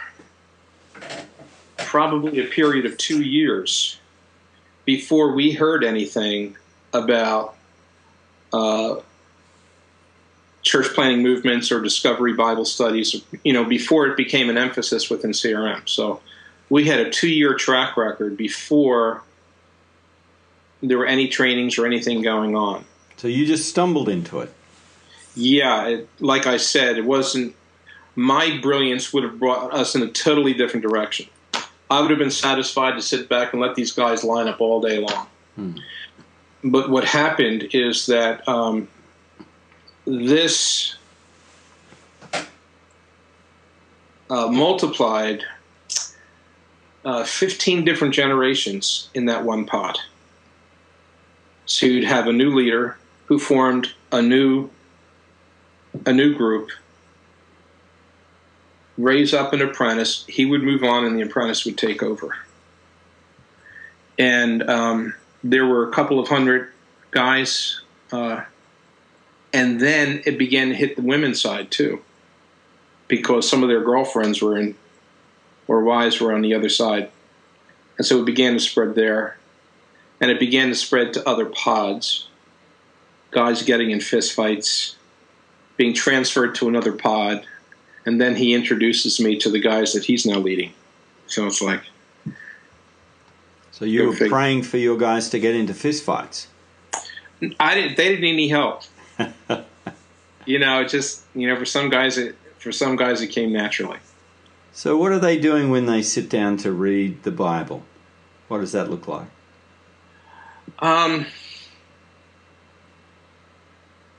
probably 1.93 2.39
a 2.39 2.45
period 2.45 2.87
of 2.87 2.97
two 2.97 3.21
years 3.21 3.99
before 4.83 5.35
we 5.35 5.51
heard 5.51 5.83
anything 5.83 6.57
about 6.91 7.55
uh, 8.51 8.95
church 10.63 10.87
planting 10.95 11.21
movements 11.21 11.71
or 11.71 11.79
discovery 11.81 12.33
Bible 12.33 12.65
studies, 12.65 13.23
you 13.43 13.53
know, 13.53 13.63
before 13.63 14.07
it 14.07 14.17
became 14.17 14.49
an 14.49 14.57
emphasis 14.57 15.11
within 15.11 15.33
CRM. 15.33 15.87
So 15.87 16.19
we 16.67 16.85
had 16.85 16.99
a 16.99 17.11
two 17.11 17.29
year 17.29 17.53
track 17.53 17.95
record 17.95 18.37
before 18.37 19.21
there 20.81 20.97
were 20.97 21.05
any 21.05 21.27
trainings 21.27 21.77
or 21.77 21.85
anything 21.85 22.23
going 22.23 22.55
on. 22.55 22.85
So 23.17 23.27
you 23.27 23.45
just 23.45 23.69
stumbled 23.69 24.09
into 24.09 24.39
it. 24.39 24.51
Yeah, 25.35 25.89
it, 25.89 26.09
like 26.19 26.47
I 26.47 26.57
said, 26.57 26.97
it 26.97 27.05
wasn't 27.05 27.55
my 28.15 28.57
brilliance 28.63 29.13
would 29.13 29.23
have 29.23 29.37
brought 29.37 29.71
us 29.75 29.93
in 29.93 30.01
a 30.01 30.07
totally 30.07 30.55
different 30.55 30.81
direction. 30.81 31.27
I 31.89 32.01
would 32.01 32.09
have 32.09 32.19
been 32.19 32.31
satisfied 32.31 32.95
to 32.95 33.01
sit 33.01 33.29
back 33.29 33.53
and 33.53 33.61
let 33.61 33.75
these 33.75 33.91
guys 33.91 34.23
line 34.23 34.47
up 34.47 34.61
all 34.61 34.81
day 34.81 34.99
long. 34.99 35.27
Hmm. 35.55 35.77
But 36.63 36.89
what 36.89 37.03
happened 37.03 37.69
is 37.73 38.05
that 38.07 38.47
um, 38.47 38.87
this 40.05 40.95
uh, 44.29 44.47
multiplied 44.47 45.43
uh, 47.05 47.23
15 47.23 47.83
different 47.83 48.13
generations 48.13 49.09
in 49.13 49.25
that 49.25 49.43
one 49.43 49.65
pot. 49.65 49.99
So 51.65 51.85
you'd 51.85 52.05
have 52.05 52.27
a 52.27 52.33
new 52.33 52.53
leader 52.55 52.97
who 53.25 53.39
formed 53.39 53.91
a 54.11 54.21
new 54.21 54.69
a 56.05 56.13
new 56.13 56.35
group, 56.35 56.69
raise 58.97 59.33
up 59.33 59.53
an 59.53 59.61
apprentice. 59.61 60.25
He 60.27 60.45
would 60.45 60.63
move 60.63 60.83
on, 60.83 61.05
and 61.05 61.17
the 61.17 61.23
apprentice 61.23 61.65
would 61.65 61.77
take 61.77 62.03
over. 62.03 62.35
And 64.17 64.69
um, 64.69 65.15
there 65.43 65.65
were 65.65 65.89
a 65.89 65.91
couple 65.91 66.19
of 66.19 66.27
hundred 66.27 66.71
guys 67.11 67.81
uh, 68.13 68.43
and 69.51 69.79
then 69.79 70.21
it 70.25 70.37
began 70.37 70.69
to 70.69 70.75
hit 70.75 70.95
the 70.95 71.01
women's 71.01 71.41
side 71.41 71.71
too, 71.71 72.01
because 73.07 73.49
some 73.49 73.63
of 73.63 73.69
their 73.69 73.83
girlfriends 73.83 74.41
were 74.41 74.57
in, 74.57 74.75
or 75.67 75.83
wives 75.83 76.21
were 76.21 76.33
on 76.33 76.41
the 76.41 76.53
other 76.53 76.69
side, 76.69 77.09
and 77.97 78.05
so 78.05 78.19
it 78.19 78.25
began 78.25 78.53
to 78.53 78.59
spread 78.59 78.93
there, 78.93 79.37
and 80.21 80.29
it 80.29 80.39
began 80.39 80.69
to 80.69 80.75
spread 80.75 81.13
to 81.13 81.27
other 81.27 81.45
pods. 81.45 82.27
Guys 83.31 83.63
getting 83.63 83.89
in 83.89 83.97
fistfights, 83.97 84.93
being 85.75 85.95
transferred 85.95 86.53
to 86.53 86.67
another 86.67 86.91
pod, 86.91 87.45
and 88.05 88.19
then 88.19 88.35
he 88.35 88.53
introduces 88.53 89.19
me 89.19 89.37
to 89.39 89.49
the 89.49 89.59
guys 89.59 89.93
that 89.93 90.03
he's 90.05 90.25
now 90.25 90.39
leading. 90.39 90.73
So 91.27 91.47
it's 91.47 91.61
like. 91.61 91.81
So 93.71 93.85
you 93.85 94.07
were 94.07 94.15
praying 94.29 94.63
for 94.63 94.77
your 94.77 94.97
guys 94.97 95.29
to 95.29 95.39
get 95.39 95.55
into 95.55 95.73
fistfights. 95.73 96.47
I 97.59 97.75
didn't. 97.75 97.97
They 97.97 98.09
didn't 98.09 98.21
need 98.21 98.33
any 98.33 98.47
help. 98.47 98.83
you 100.45 100.59
know, 100.59 100.81
it 100.81 100.89
just 100.89 101.23
you 101.33 101.47
know, 101.47 101.57
for 101.57 101.65
some 101.65 101.89
guys, 101.89 102.17
it 102.17 102.35
for 102.59 102.71
some 102.71 102.95
guys 102.95 103.21
it 103.21 103.27
came 103.27 103.51
naturally. 103.51 103.99
So, 104.71 104.97
what 104.97 105.11
are 105.11 105.19
they 105.19 105.39
doing 105.39 105.69
when 105.69 105.85
they 105.85 106.01
sit 106.01 106.29
down 106.29 106.57
to 106.57 106.71
read 106.71 107.23
the 107.23 107.31
Bible? 107.31 107.83
What 108.47 108.59
does 108.59 108.71
that 108.71 108.89
look 108.89 109.07
like? 109.07 109.27
Um, 110.79 111.25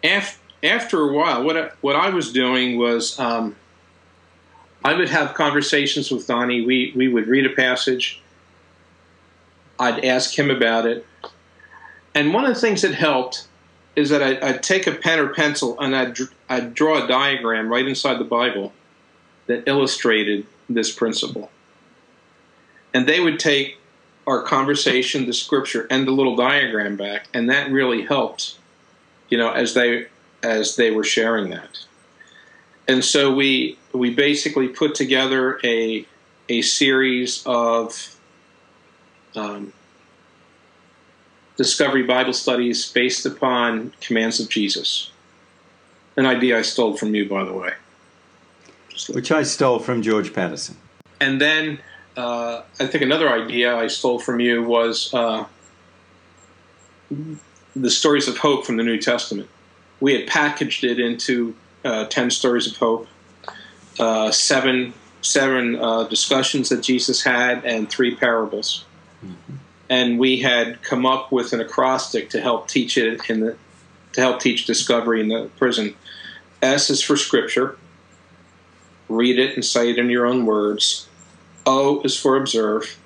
after 0.03 0.39
after 0.63 1.01
a 1.01 1.13
while, 1.13 1.45
what 1.45 1.57
I, 1.57 1.71
what 1.81 1.97
I 1.97 2.11
was 2.11 2.33
doing 2.33 2.79
was 2.79 3.19
um, 3.19 3.55
I 4.85 4.95
would 4.95 5.09
have 5.09 5.35
conversations 5.35 6.11
with 6.11 6.27
Donnie. 6.27 6.65
We 6.65 6.93
we 6.95 7.09
would 7.09 7.27
read 7.27 7.47
a 7.47 7.55
passage. 7.55 8.21
I'd 9.79 10.05
ask 10.05 10.39
him 10.39 10.51
about 10.51 10.87
it, 10.87 11.07
and 12.15 12.33
one 12.33 12.45
of 12.45 12.55
the 12.55 12.61
things 12.61 12.83
that 12.83 12.95
helped 12.95 13.49
is 13.97 14.11
that 14.11 14.23
I, 14.23 14.53
would 14.53 14.63
take 14.63 14.87
a 14.87 14.93
pen 14.93 15.19
or 15.19 15.29
pencil 15.29 15.79
and 15.79 15.95
I'd, 15.95 16.17
I'd 16.49 16.75
draw 16.75 17.05
a 17.05 17.09
diagram 17.09 17.69
right 17.69 17.87
inside 17.87 18.19
the 18.19 18.25
Bible 18.25 18.73
that 19.47 19.69
illustrated 19.69 20.47
this 20.69 20.93
principle. 20.93 21.51
And 22.93 23.09
they 23.09 23.21
would 23.21 23.39
take 23.39 23.79
our 24.27 24.43
conversation, 24.43 25.27
the 25.27 25.33
scripture, 25.33 25.87
and 25.91 26.07
the 26.07 26.13
little 26.13 26.35
diagram 26.35 26.97
back, 26.97 27.29
and 27.35 27.51
that 27.51 27.71
really 27.71 28.03
helped, 28.03 28.57
you 29.29 29.37
know, 29.37 29.51
as 29.51 29.75
they 29.75 30.07
as 30.43 30.77
they 30.77 30.91
were 30.91 31.05
sharing 31.05 31.51
that. 31.51 31.79
And 32.87 33.05
so 33.05 33.35
we 33.35 33.79
we 33.95 34.11
basically 34.11 34.69
put 34.69 34.95
together 34.95 35.61
a 35.65 36.07
a 36.49 36.61
series 36.63 37.43
of 37.47 38.19
um, 39.35 39.73
Discovery 41.57 42.03
Bible 42.03 42.33
studies 42.33 42.91
based 42.91 43.25
upon 43.25 43.93
commands 44.01 44.41
of 44.41 44.49
Jesus. 44.49 45.11
An 46.17 46.27
idea 46.27 46.59
I 46.59 46.63
stole 46.63 46.97
from 46.97 47.15
you, 47.15 47.29
by 47.29 47.45
the 47.45 47.53
way. 47.53 47.73
Which 49.11 49.33
I 49.33 49.43
stole 49.43 49.79
from 49.79 50.03
George 50.03 50.33
Patterson. 50.33 50.77
And 51.21 51.41
then 51.41 51.81
uh, 52.17 52.63
I 52.79 52.87
think 52.87 53.03
another 53.03 53.29
idea 53.29 53.75
I 53.75 53.87
stole 53.87 54.19
from 54.19 54.41
you 54.41 54.63
was 54.63 55.13
uh, 55.15 55.47
the 57.75 57.91
stories 57.91 58.29
of 58.29 58.39
hope 58.39 58.67
from 58.67 58.77
the 58.77 58.85
New 58.85 58.99
Testament. 58.99 59.49
We 60.01 60.13
had 60.13 60.27
packaged 60.27 60.85
it 60.85 61.01
into 61.01 61.55
uh, 61.85 62.07
10 62.07 62.31
stories 62.31 62.67
of 62.67 62.77
hope, 62.77 63.07
uh, 63.99 64.31
seven, 64.31 64.95
seven 65.23 65.77
uh, 65.77 66.05
discussions 66.05 66.69
that 66.69 66.83
Jesus 66.83 67.23
had, 67.23 67.65
and 67.65 67.89
three 67.89 68.15
parables. 68.15 68.85
Mm-hmm 69.25 69.57
and 69.89 70.19
we 70.19 70.41
had 70.41 70.83
come 70.83 71.05
up 71.05 71.31
with 71.31 71.53
an 71.53 71.61
acrostic 71.61 72.31
to 72.31 72.41
help 72.41 72.69
teach 72.69 72.97
it 72.97 73.29
in 73.29 73.41
the 73.41 73.57
to 74.13 74.21
help 74.21 74.41
teach 74.41 74.65
discovery 74.65 75.21
in 75.21 75.29
the 75.29 75.51
prison. 75.57 75.95
S 76.63 76.89
is 76.89 77.03
for 77.03 77.17
scripture. 77.17 77.77
Read 79.09 79.39
it 79.39 79.55
and 79.55 79.65
say 79.65 79.91
it 79.91 79.99
in 79.99 80.09
your 80.09 80.25
own 80.25 80.47
words. 80.47 81.09
O 81.67 82.01
is 82.03 82.19
for 82.19 82.37
observe. 82.37 82.97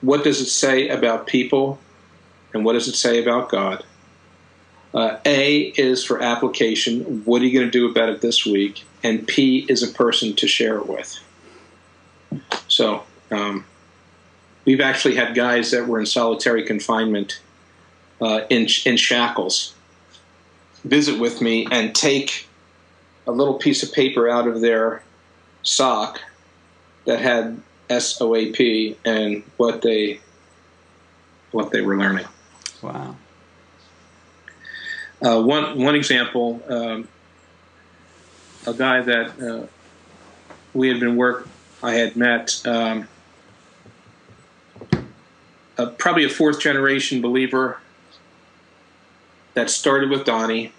What 0.00 0.24
does 0.24 0.40
it 0.40 0.48
say 0.48 0.88
about 0.88 1.26
people, 1.26 1.78
and 2.52 2.64
what 2.64 2.72
does 2.72 2.88
it 2.88 2.96
say 2.96 3.22
about 3.22 3.48
God? 3.48 3.84
Uh, 4.92 5.18
a 5.24 5.60
is 5.76 6.04
for 6.04 6.20
application. 6.20 7.22
What 7.24 7.42
are 7.42 7.44
you 7.44 7.56
going 7.56 7.70
to 7.70 7.78
do 7.78 7.88
about 7.88 8.08
it 8.08 8.20
this 8.20 8.44
week? 8.44 8.84
And 9.02 9.26
P 9.26 9.66
is 9.68 9.82
a 9.82 9.88
person 9.88 10.34
to 10.36 10.46
share 10.46 10.78
it 10.78 10.86
with. 10.86 11.18
So. 12.68 13.04
Um, 13.30 13.64
We've 14.66 14.80
actually 14.80 15.16
had 15.16 15.34
guys 15.34 15.70
that 15.70 15.88
were 15.88 15.98
in 15.98 16.06
solitary 16.06 16.64
confinement 16.64 17.40
uh, 18.20 18.42
in, 18.50 18.68
in 18.84 18.96
shackles 18.96 19.74
visit 20.84 21.18
with 21.18 21.40
me 21.40 21.66
and 21.70 21.94
take 21.94 22.48
a 23.26 23.32
little 23.32 23.54
piece 23.54 23.82
of 23.82 23.92
paper 23.92 24.28
out 24.28 24.46
of 24.46 24.60
their 24.60 25.02
sock 25.62 26.20
that 27.04 27.20
had 27.20 27.60
SOAP 27.90 28.96
and 29.04 29.42
what 29.56 29.82
they 29.82 30.20
what 31.50 31.70
they 31.72 31.80
were 31.80 31.96
learning. 31.96 32.26
Wow. 32.82 33.16
Uh, 35.20 35.42
one 35.42 35.78
one 35.78 35.94
example, 35.94 36.62
um, 36.68 37.08
a 38.70 38.74
guy 38.74 39.02
that 39.02 39.40
uh, 39.40 39.66
we 40.72 40.88
had 40.88 41.00
been 41.00 41.16
work 41.16 41.48
I 41.82 41.94
had 41.94 42.16
met. 42.16 42.62
Um, 42.64 43.08
probably 45.98 46.24
a 46.24 46.28
fourth 46.28 46.60
generation 46.60 47.20
believer 47.20 47.80
that 49.54 49.70
started 49.70 50.10
with 50.10 50.24
Donnie. 50.24 50.72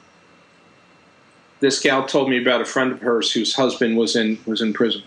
This 1.60 1.80
gal 1.80 2.06
told 2.06 2.30
me 2.30 2.42
about 2.42 2.62
a 2.62 2.66
friend 2.66 2.92
of 2.92 3.02
hers 3.02 3.32
whose 3.32 3.56
husband 3.56 3.98
was 3.98 4.16
in 4.16 4.40
was 4.46 4.62
in 4.62 4.74
prison, 4.74 5.04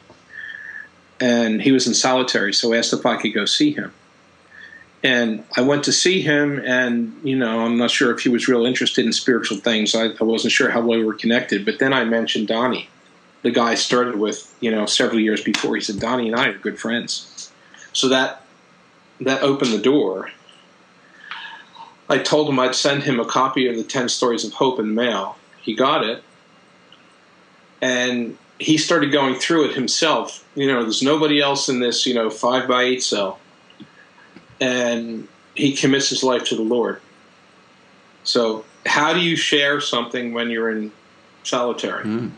and 1.21 1.63
he 1.63 1.73
was 1.73 1.87
in 1.87 1.95
solitary. 1.95 2.53
So 2.53 2.73
I 2.73 2.79
asked 2.79 2.93
if 2.93 3.07
I 3.07 3.17
could 3.17 3.35
go 3.35 3.45
see 3.45 3.73
him. 3.73 3.93
And 5.05 5.45
I 5.55 5.61
went 5.61 5.85
to 5.85 5.93
see 5.93 6.23
him, 6.23 6.61
and 6.65 7.15
you 7.23 7.37
know, 7.37 7.61
I'm 7.61 7.77
not 7.77 7.91
sure 7.91 8.13
if 8.13 8.21
he 8.21 8.31
was 8.31 8.49
real 8.49 8.65
interested 8.65 9.05
in 9.05 9.13
spiritual 9.13 9.59
things. 9.59 9.95
I, 9.95 10.07
I 10.07 10.25
wasn't 10.25 10.53
sure 10.53 10.71
how 10.71 10.81
well 10.81 10.99
we 10.99 11.05
were 11.05 11.15
connected. 11.15 11.67
But 11.67 11.79
then 11.79 11.93
I 11.93 12.05
mentioned 12.05 12.49
Donnie, 12.49 12.89
the 13.43 13.51
guy 13.51 13.73
I 13.73 13.75
started 13.75 14.17
with, 14.17 14.53
you 14.61 14.71
know, 14.71 14.87
several 14.87 15.21
years 15.21 15.43
before. 15.43 15.75
He 15.75 15.83
said, 15.83 16.01
"Donnie 16.01 16.29
and 16.29 16.41
I 16.41 16.49
are 16.49 16.59
good 16.59 16.81
friends." 16.81 17.53
So 17.93 18.09
that 18.09 18.47
that 19.21 19.43
opened 19.43 19.73
the 19.73 19.79
door. 19.79 20.31
I 22.09 22.19
told 22.19 22.49
him 22.49 22.59
I'd 22.59 22.75
send 22.75 23.03
him 23.03 23.21
a 23.21 23.25
copy 23.25 23.67
of 23.69 23.77
the 23.77 23.85
10 23.85 24.09
Stories 24.09 24.45
of 24.45 24.53
Hope 24.53 24.79
in 24.79 24.89
the 24.89 24.95
mail. 24.95 25.37
He 25.63 25.75
got 25.75 26.05
it. 26.05 26.23
And 27.81 28.37
he 28.59 28.77
started 28.77 29.11
going 29.11 29.37
through 29.37 29.71
it 29.71 29.75
himself. 29.75 30.47
You 30.55 30.67
know, 30.67 30.83
there's 30.83 31.03
nobody 31.03 31.41
else 31.41 31.69
in 31.69 31.81
this, 31.81 32.07
you 32.07 32.15
know, 32.15 32.31
five 32.31 32.69
by 32.69 32.83
eight 32.83 33.03
cell. 33.03 33.39
And 34.65 35.29
he 35.55 35.77
commits 35.77 36.09
his 36.09 36.23
life 36.23 36.45
to 36.45 36.57
the 36.57 36.63
Lord. 36.63 37.01
So, 38.23 38.65
how 38.87 39.13
do 39.13 39.21
you 39.21 39.37
share 39.37 39.81
something 39.81 40.33
when 40.33 40.51
you're 40.51 40.71
in 40.71 40.91
solitary? 41.43 42.05
Mm. 42.05 42.31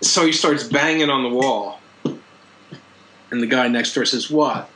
So 0.00 0.24
he 0.24 0.32
starts 0.32 0.62
banging 0.62 1.10
on 1.10 1.24
the 1.24 1.28
wall. 1.28 1.80
And 2.04 3.42
the 3.42 3.46
guy 3.46 3.66
next 3.66 3.94
door 3.94 4.04
says, 4.04 4.30
What? 4.30 4.70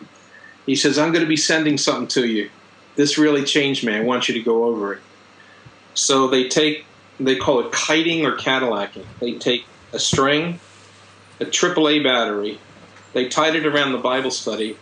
He 0.67 0.75
says, 0.75 0.99
I'm 0.99 1.13
going 1.13 1.25
to 1.25 1.29
be 1.29 1.37
sending 1.37 1.79
something 1.79 2.09
to 2.09 2.27
you. 2.27 2.51
This 2.97 3.17
really 3.17 3.45
changed 3.45 3.85
me. 3.85 3.95
I 3.95 4.01
want 4.01 4.29
you 4.29 4.35
to 4.35 4.43
go 4.43 4.65
over 4.65 4.95
it. 4.95 5.01
So 5.95 6.27
they 6.27 6.49
take, 6.49 6.85
they 7.21 7.37
call 7.37 7.61
it 7.61 7.73
kiting 7.73 8.27
or 8.27 8.37
Cadillacing. 8.37 9.07
They 9.21 9.35
take 9.35 9.65
a 9.93 9.99
string, 9.99 10.59
a 11.41 11.45
AAA 11.45 12.03
battery, 12.03 12.59
they 13.13 13.29
tied 13.29 13.57
it 13.57 13.67
around 13.67 13.93
the 13.93 13.99
Bible 13.99 14.31
study, 14.31 14.77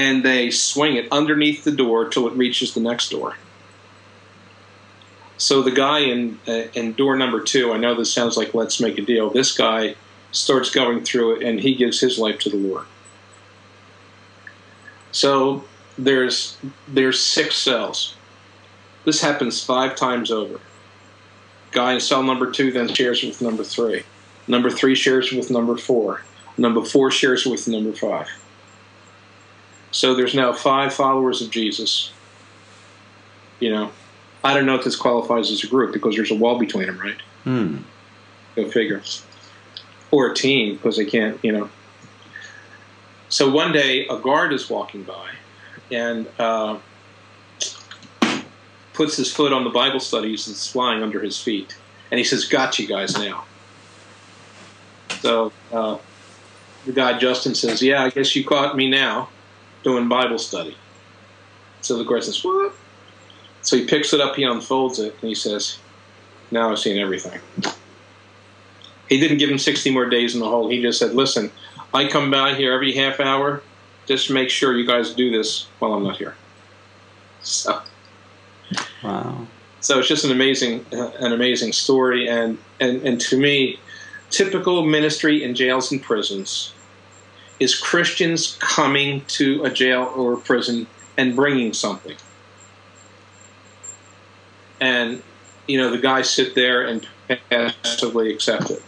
and 0.00 0.24
they 0.24 0.50
swing 0.50 0.96
it 0.96 1.06
underneath 1.12 1.62
the 1.62 1.70
door 1.70 2.08
till 2.08 2.26
it 2.26 2.32
reaches 2.32 2.72
the 2.72 2.80
next 2.80 3.10
door. 3.10 3.36
So 5.36 5.60
the 5.60 5.70
guy 5.70 5.98
in 5.98 6.38
uh, 6.48 6.68
in 6.72 6.94
door 6.94 7.16
number 7.16 7.40
two, 7.42 7.70
I 7.72 7.76
know 7.76 7.94
this 7.94 8.12
sounds 8.12 8.38
like 8.38 8.54
let's 8.54 8.80
make 8.80 8.96
a 8.96 9.02
deal. 9.02 9.28
This 9.28 9.52
guy 9.52 9.96
starts 10.32 10.70
going 10.70 11.04
through 11.04 11.36
it, 11.36 11.42
and 11.42 11.60
he 11.60 11.74
gives 11.74 12.00
his 12.00 12.18
life 12.18 12.38
to 12.40 12.50
the 12.50 12.56
Lord. 12.56 12.86
So 15.12 15.64
there's 15.98 16.56
there's 16.88 17.20
six 17.20 17.56
cells. 17.56 18.16
This 19.04 19.20
happens 19.20 19.62
five 19.62 19.96
times 19.96 20.30
over. 20.30 20.60
Guy 21.72 21.92
in 21.92 22.00
cell 22.00 22.22
number 22.22 22.50
two 22.50 22.72
then 22.72 22.88
shares 22.88 23.22
with 23.22 23.42
number 23.42 23.64
three. 23.64 24.04
Number 24.48 24.70
three 24.70 24.94
shares 24.94 25.30
with 25.30 25.50
number 25.50 25.76
four. 25.76 26.22
Number 26.56 26.84
four 26.84 27.10
shares 27.10 27.44
with 27.44 27.68
number 27.68 27.92
five. 27.92 28.28
So 29.92 30.14
there's 30.14 30.34
now 30.34 30.52
five 30.52 30.94
followers 30.94 31.42
of 31.42 31.50
Jesus. 31.50 32.12
You 33.58 33.70
know, 33.70 33.92
I 34.44 34.54
don't 34.54 34.66
know 34.66 34.76
if 34.76 34.84
this 34.84 34.96
qualifies 34.96 35.50
as 35.50 35.64
a 35.64 35.66
group 35.66 35.92
because 35.92 36.16
there's 36.16 36.30
a 36.30 36.34
wall 36.34 36.58
between 36.58 36.86
them, 36.86 36.98
right? 36.98 37.20
Hmm. 37.44 37.78
Go 38.56 38.70
figure. 38.70 39.02
Or 40.10 40.30
a 40.30 40.34
team 40.34 40.76
because 40.76 40.96
they 40.96 41.04
can't, 41.04 41.38
you 41.44 41.52
know. 41.52 41.70
So 43.28 43.50
one 43.50 43.72
day 43.72 44.06
a 44.08 44.18
guard 44.18 44.52
is 44.52 44.68
walking 44.68 45.04
by 45.04 45.30
and 45.92 46.26
uh, 46.38 46.78
puts 48.92 49.16
his 49.16 49.32
foot 49.32 49.52
on 49.52 49.64
the 49.64 49.70
Bible 49.70 50.00
studies 50.00 50.46
that's 50.46 50.70
flying 50.70 51.02
under 51.02 51.20
his 51.20 51.40
feet. 51.40 51.76
And 52.10 52.18
he 52.18 52.24
says, 52.24 52.44
Got 52.44 52.78
you 52.78 52.88
guys 52.88 53.16
now. 53.16 53.44
So 55.20 55.52
uh, 55.72 55.98
the 56.86 56.92
guy 56.92 57.18
Justin 57.18 57.54
says, 57.54 57.82
"Yeah, 57.82 58.02
I 58.04 58.10
guess 58.10 58.34
you 58.34 58.44
caught 58.44 58.74
me 58.74 58.88
now 58.88 59.28
doing 59.82 60.08
Bible 60.08 60.38
study." 60.38 60.76
So 61.80 61.96
the 61.96 62.04
guy 62.04 62.20
says, 62.20 62.42
"What?" 62.44 62.72
So 63.62 63.76
he 63.76 63.84
picks 63.84 64.12
it 64.12 64.20
up, 64.20 64.36
he 64.36 64.42
unfolds 64.42 64.98
it, 64.98 65.16
and 65.20 65.28
he 65.28 65.34
says, 65.34 65.78
"Now 66.50 66.70
I've 66.70 66.78
seen 66.78 66.98
everything." 66.98 67.40
He 69.08 69.18
didn't 69.18 69.38
give 69.38 69.50
him 69.50 69.58
60 69.58 69.90
more 69.90 70.06
days 70.06 70.34
in 70.34 70.40
the 70.40 70.48
hole. 70.48 70.68
He 70.68 70.80
just 70.80 70.98
said, 70.98 71.14
"Listen, 71.14 71.50
I 71.92 72.06
come 72.06 72.30
by 72.30 72.54
here 72.54 72.72
every 72.72 72.94
half 72.94 73.20
hour 73.20 73.62
just 74.06 74.30
make 74.30 74.50
sure 74.50 74.76
you 74.76 74.86
guys 74.86 75.14
do 75.14 75.30
this 75.30 75.66
while 75.78 75.92
I'm 75.94 76.04
not 76.04 76.16
here." 76.16 76.36
So, 77.42 77.80
wow. 79.02 79.46
So 79.80 79.98
it's 79.98 80.08
just 80.08 80.24
an 80.24 80.30
amazing, 80.30 80.84
uh, 80.92 81.10
an 81.20 81.32
amazing 81.32 81.72
story, 81.72 82.28
and 82.28 82.58
and 82.78 83.02
and 83.02 83.20
to 83.22 83.38
me, 83.38 83.78
typical 84.30 84.84
ministry 84.84 85.42
in 85.42 85.54
jails 85.54 85.90
and 85.90 86.02
prisons 86.02 86.72
is 87.60 87.78
Christians 87.78 88.56
coming 88.58 89.24
to 89.26 89.62
a 89.62 89.70
jail 89.70 90.12
or 90.16 90.32
a 90.32 90.38
prison 90.38 90.86
and 91.16 91.36
bringing 91.36 91.74
something. 91.74 92.16
And, 94.80 95.22
you 95.68 95.76
know, 95.76 95.90
the 95.90 95.98
guys 95.98 96.30
sit 96.30 96.54
there 96.54 96.82
and 96.82 97.06
passively 97.50 98.32
accept 98.32 98.70
it. 98.70 98.82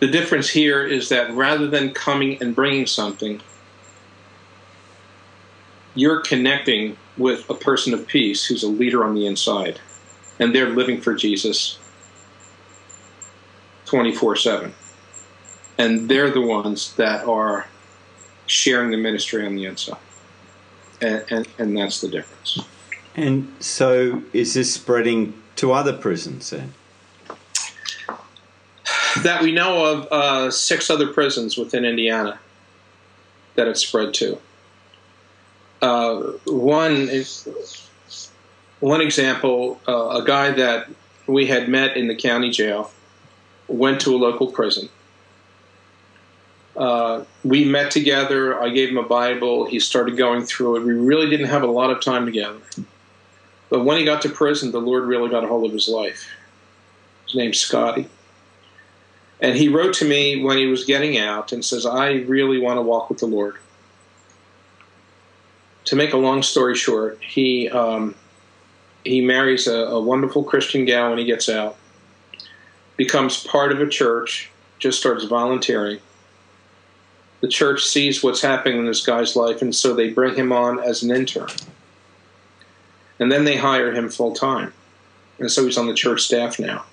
The 0.00 0.08
difference 0.08 0.48
here 0.48 0.86
is 0.86 1.10
that 1.10 1.30
rather 1.34 1.68
than 1.68 1.92
coming 1.92 2.42
and 2.42 2.56
bringing 2.56 2.86
something, 2.86 3.42
you're 5.94 6.20
connecting 6.20 6.96
with 7.18 7.48
a 7.50 7.54
person 7.54 7.92
of 7.92 8.06
peace 8.06 8.46
who's 8.46 8.62
a 8.62 8.68
leader 8.68 9.04
on 9.04 9.14
the 9.14 9.26
inside, 9.26 9.78
and 10.38 10.54
they're 10.54 10.70
living 10.70 11.02
for 11.02 11.14
Jesus 11.14 11.78
24 13.84 14.36
7. 14.36 14.74
And 15.80 16.10
they're 16.10 16.30
the 16.30 16.42
ones 16.42 16.92
that 16.96 17.26
are 17.26 17.66
sharing 18.46 18.90
the 18.90 18.98
ministry 18.98 19.46
on 19.46 19.54
the 19.54 19.64
inside. 19.64 19.96
And, 21.00 21.24
and, 21.30 21.48
and 21.58 21.74
that's 21.74 22.02
the 22.02 22.08
difference. 22.08 22.58
And 23.16 23.50
so 23.60 24.22
is 24.34 24.52
this 24.52 24.74
spreading 24.74 25.40
to 25.56 25.72
other 25.72 25.94
prisons 25.94 26.50
then? 26.50 26.74
That 29.22 29.42
we 29.42 29.52
know 29.52 29.86
of 29.86 30.08
uh, 30.12 30.50
six 30.50 30.90
other 30.90 31.06
prisons 31.06 31.56
within 31.56 31.86
Indiana 31.86 32.38
that 33.54 33.66
it's 33.66 33.80
spread 33.80 34.12
to. 34.14 34.38
Uh, 35.80 36.16
one 36.44 37.08
is 37.08 37.48
one 38.80 39.00
example, 39.00 39.80
uh, 39.88 40.20
a 40.20 40.24
guy 40.26 40.50
that 40.50 40.90
we 41.26 41.46
had 41.46 41.70
met 41.70 41.96
in 41.96 42.06
the 42.06 42.14
county 42.14 42.50
jail 42.50 42.90
went 43.66 44.02
to 44.02 44.14
a 44.14 44.18
local 44.18 44.52
prison. 44.52 44.90
Uh, 46.80 47.24
we 47.44 47.62
met 47.62 47.90
together. 47.90 48.58
I 48.58 48.70
gave 48.70 48.88
him 48.88 48.96
a 48.96 49.02
Bible. 49.02 49.66
He 49.66 49.78
started 49.78 50.16
going 50.16 50.44
through 50.44 50.76
it. 50.76 50.82
We 50.82 50.94
really 50.94 51.28
didn't 51.28 51.48
have 51.48 51.62
a 51.62 51.66
lot 51.66 51.90
of 51.90 52.02
time 52.02 52.24
together. 52.24 52.58
But 53.68 53.84
when 53.84 53.98
he 53.98 54.04
got 54.06 54.22
to 54.22 54.30
prison, 54.30 54.72
the 54.72 54.80
Lord 54.80 55.04
really 55.04 55.28
got 55.28 55.44
a 55.44 55.46
hold 55.46 55.66
of 55.66 55.72
his 55.72 55.88
life. 55.88 56.26
His 57.26 57.34
name's 57.34 57.58
Scotty. 57.58 58.08
And 59.42 59.56
he 59.56 59.68
wrote 59.68 59.92
to 59.94 60.08
me 60.08 60.42
when 60.42 60.56
he 60.56 60.66
was 60.68 60.86
getting 60.86 61.18
out 61.18 61.52
and 61.52 61.62
says, 61.62 61.84
I 61.84 62.12
really 62.12 62.58
want 62.58 62.78
to 62.78 62.82
walk 62.82 63.10
with 63.10 63.18
the 63.18 63.26
Lord. 63.26 63.56
To 65.84 65.96
make 65.96 66.14
a 66.14 66.18
long 66.18 66.42
story 66.42 66.76
short, 66.76 67.22
he 67.22 67.68
um, 67.68 68.14
he 69.04 69.20
marries 69.20 69.66
a, 69.66 69.76
a 69.76 70.00
wonderful 70.00 70.44
Christian 70.44 70.86
gal 70.86 71.10
when 71.10 71.18
he 71.18 71.24
gets 71.24 71.48
out 71.48 71.76
becomes 72.96 73.42
part 73.44 73.72
of 73.72 73.80
a 73.80 73.88
church, 73.88 74.50
just 74.78 74.98
starts 74.98 75.24
volunteering. 75.24 76.00
The 77.40 77.48
church 77.48 77.84
sees 77.84 78.22
what's 78.22 78.42
happening 78.42 78.78
in 78.78 78.86
this 78.86 79.04
guy's 79.04 79.34
life, 79.34 79.62
and 79.62 79.74
so 79.74 79.94
they 79.94 80.10
bring 80.10 80.34
him 80.34 80.52
on 80.52 80.78
as 80.78 81.02
an 81.02 81.10
intern. 81.10 81.48
And 83.18 83.30
then 83.30 83.44
they 83.44 83.56
hire 83.56 83.92
him 83.92 84.08
full 84.08 84.34
time. 84.34 84.72
And 85.38 85.50
so 85.50 85.64
he's 85.64 85.78
on 85.78 85.86
the 85.86 85.94
church 85.94 86.22
staff 86.22 86.58
now. 86.58 86.84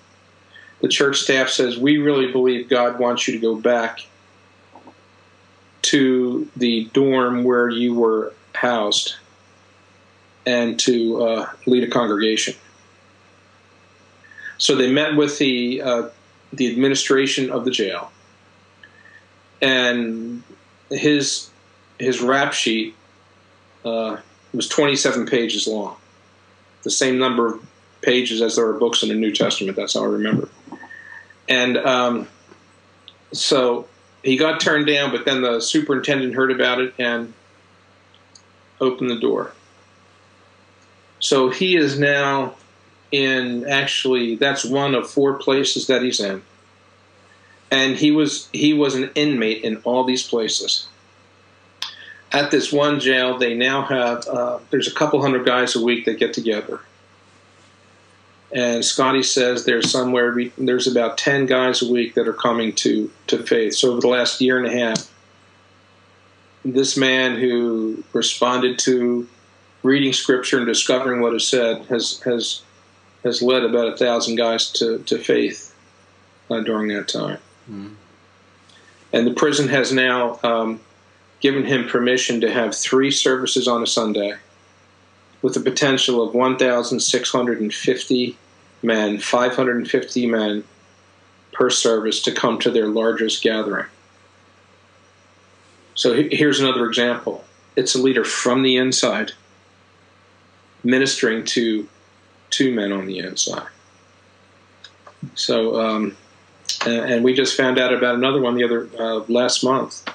The 0.81 0.88
church 0.88 1.19
staff 1.19 1.49
says, 1.49 1.77
We 1.77 1.97
really 1.97 2.31
believe 2.31 2.69
God 2.69 2.99
wants 2.99 3.27
you 3.27 3.33
to 3.33 3.39
go 3.39 3.55
back 3.55 3.99
to 5.83 6.49
the 6.55 6.86
dorm 6.93 7.43
where 7.43 7.69
you 7.69 7.93
were 7.93 8.33
housed 8.53 9.15
and 10.45 10.79
to 10.79 11.23
uh, 11.23 11.49
lead 11.65 11.83
a 11.83 11.89
congregation. 11.89 12.55
So 14.57 14.75
they 14.75 14.91
met 14.91 15.15
with 15.15 15.38
the 15.38 15.81
uh, 15.81 16.10
the 16.53 16.71
administration 16.71 17.51
of 17.51 17.65
the 17.65 17.71
jail, 17.71 18.12
and 19.62 20.43
his 20.89 21.50
his 22.00 22.22
rap 22.22 22.54
sheet 22.54 22.96
uh, 23.84 24.17
was 24.54 24.67
27 24.67 25.26
pages 25.26 25.67
long, 25.67 25.96
the 26.84 26.91
same 26.91 27.17
number 27.17 27.48
of 27.48 27.65
pages 28.02 28.41
as 28.41 28.56
there 28.56 28.67
are 28.67 28.74
books 28.74 29.04
in 29.04 29.10
the 29.10 29.15
New 29.15 29.34
Testament. 29.34 29.76
That's 29.76 29.96
how 29.96 30.04
I 30.04 30.08
remember. 30.08 30.50
And 31.50 31.78
um, 31.78 32.28
so 33.32 33.88
he 34.24 34.38
got 34.38 34.60
turned 34.60 34.88
down, 34.88 35.12
but 35.12 35.26
then 35.26 35.41
the 35.41 35.60
superintendent 35.60 36.36
heard 36.36 36.52
about 36.52 36.80
it 36.80 36.93
and 37.00 37.34
opened 38.80 39.10
the 39.10 39.20
door. 39.20 39.54
So 41.20 41.50
he 41.50 41.76
is 41.76 42.00
now 42.00 42.56
in 43.12 43.65
actually 43.67 44.36
that's 44.36 44.65
one 44.65 44.93
of 44.93 45.10
four 45.10 45.36
places 45.36 45.88
that 45.88 46.02
he's 46.02 46.20
in 46.20 46.43
and 47.71 47.95
he 47.95 48.12
was 48.12 48.49
he 48.53 48.73
was 48.73 48.95
an 48.95 49.12
inmate 49.15 49.63
in 49.63 49.77
all 49.77 50.03
these 50.03 50.27
places. 50.27 50.88
At 52.32 52.51
this 52.51 52.71
one 52.71 52.99
jail 52.99 53.38
they 53.38 53.53
now 53.53 53.84
have 53.84 54.27
uh, 54.27 54.60
there's 54.69 54.88
a 54.88 54.93
couple 54.93 55.21
hundred 55.21 55.45
guys 55.45 55.75
a 55.75 55.84
week 55.84 56.06
that 56.06 56.19
get 56.19 56.34
together. 56.34 56.82
And 58.51 58.84
scotty 58.84 59.23
says 59.23 59.65
there's 59.65 59.91
somewhere 59.91 60.36
there's 60.58 60.88
about 60.88 61.17
10 61.17 61.47
guys 61.47 61.82
a 61.82 61.91
week 61.91 62.15
that 62.15 62.27
are 62.27 62.34
coming 62.34 62.73
to 62.75 63.12
to 63.27 63.43
faith. 63.43 63.75
So 63.75 63.91
over 63.91 64.01
the 64.01 64.08
last 64.08 64.39
year 64.41 64.58
and 64.58 64.67
a 64.67 64.71
half 64.71 65.12
this 66.73 66.97
man 66.97 67.38
who 67.38 68.03
responded 68.13 68.80
to 68.80 69.27
reading 69.84 70.12
scripture 70.12 70.58
and 70.58 70.67
discovering 70.67 71.21
what 71.21 71.34
is 71.34 71.47
said 71.47 71.86
has 71.86 72.19
has 72.21 72.62
has 73.23 73.41
led 73.41 73.63
about 73.63 73.88
a 73.88 73.97
thousand 73.97 74.36
guys 74.36 74.71
to, 74.71 74.99
to 74.99 75.17
faith 75.17 75.73
uh, 76.49 76.62
during 76.62 76.88
that 76.89 77.08
time. 77.08 77.39
Mm. 77.69 77.95
And 79.13 79.27
the 79.27 79.34
prison 79.34 79.69
has 79.69 79.93
now 79.93 80.39
um, 80.43 80.82
given 81.39 81.65
him 81.65 81.88
permission 81.88 82.41
to 82.41 82.51
have 82.51 82.75
three 82.75 83.12
services 83.12 83.67
on 83.67 83.84
a 83.84 83.88
Sunday 83.88 84.36
with 85.41 85.56
a 85.56 85.62
potential 85.62 86.21
of 86.21 86.34
1,650 86.34 88.38
men, 88.82 89.19
550 89.19 90.27
men 90.27 90.63
per 91.53 91.69
service 91.69 92.21
to 92.23 92.32
come 92.32 92.60
to 92.60 92.71
their 92.71 92.88
largest 92.88 93.41
gathering. 93.41 93.86
So 95.95 96.13
here's 96.13 96.60
another 96.60 96.86
example 96.86 97.43
it's 97.75 97.95
a 97.95 98.01
leader 98.01 98.23
from 98.23 98.63
the 98.63 98.77
inside 98.77 99.34
ministering 100.84 101.43
to 101.43 101.88
two 102.49 102.73
men 102.73 102.91
on 102.91 103.08
the 103.08 103.19
inside. 103.19 103.67
So, 105.36 105.80
um, 105.80 106.15
and 106.86 107.24
we 107.24 107.34
just 107.34 107.56
found 107.56 107.80
out 107.80 107.94
about 107.94 108.16
another 108.16 108.42
one 108.42 108.56
the 108.56 108.63
other 108.63 108.90
uh, 109.00 109.24
last 109.28 109.63
month. 109.63 110.08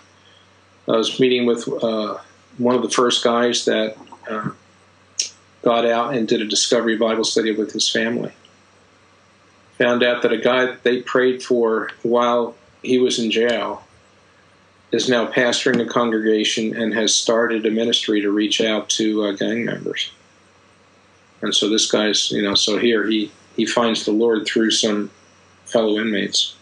I 0.88 0.92
was 0.92 1.18
meeting 1.20 1.46
with 1.46 1.66
uh, 1.68 2.18
one 2.58 2.74
of 2.74 2.82
the 2.82 2.90
first 2.90 3.24
guys 3.24 3.64
that 3.64 3.96
uh, 4.28 4.50
got 5.62 5.86
out 5.86 6.14
and 6.14 6.26
did 6.26 6.42
a 6.42 6.46
discovery 6.46 6.96
Bible 6.96 7.24
study 7.24 7.52
with 7.52 7.72
his 7.72 7.88
family. 7.88 8.32
Found 9.78 10.02
out 10.02 10.22
that 10.22 10.32
a 10.32 10.38
guy 10.38 10.66
that 10.66 10.82
they 10.82 11.02
prayed 11.02 11.42
for 11.42 11.90
while 12.02 12.54
he 12.82 12.98
was 12.98 13.18
in 13.18 13.30
jail 13.30 13.84
is 14.90 15.08
now 15.08 15.26
pastoring 15.26 15.80
a 15.80 15.88
congregation 15.88 16.76
and 16.76 16.92
has 16.92 17.14
started 17.14 17.64
a 17.64 17.70
ministry 17.70 18.20
to 18.20 18.30
reach 18.30 18.60
out 18.60 18.90
to 18.90 19.24
uh, 19.24 19.32
gang 19.32 19.64
members. 19.64 20.12
And 21.40 21.54
so 21.54 21.68
this 21.68 21.90
guy's, 21.90 22.30
you 22.30 22.42
know, 22.42 22.54
so 22.54 22.76
here 22.78 23.06
he, 23.06 23.32
he 23.56 23.64
finds 23.64 24.04
the 24.04 24.12
Lord 24.12 24.46
through 24.46 24.70
some 24.70 25.10
fellow 25.72 25.98
inmates 25.98 26.54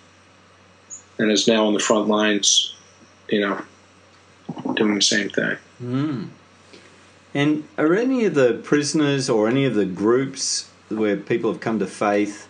and 1.19 1.31
is 1.31 1.47
now 1.47 1.67
on 1.67 1.75
the 1.75 1.81
front 1.81 2.09
lines, 2.09 2.75
you 3.29 3.41
know, 3.41 3.61
doing 4.75 4.95
the 4.95 5.03
same 5.03 5.29
thing. 5.29 5.57
Mm. 5.83 6.29
And 7.35 7.69
are 7.79 7.95
any 7.95 8.25
of 8.25 8.35
the 8.35 8.55
prisoners 8.55 9.29
or 9.31 9.49
any 9.49 9.65
of 9.65 9.75
the 9.75 9.85
groups 9.85 10.71
where 10.89 11.17
people 11.17 11.53
have 11.53 11.61
come 11.61 11.79
to 11.79 11.87
faith 11.87 12.49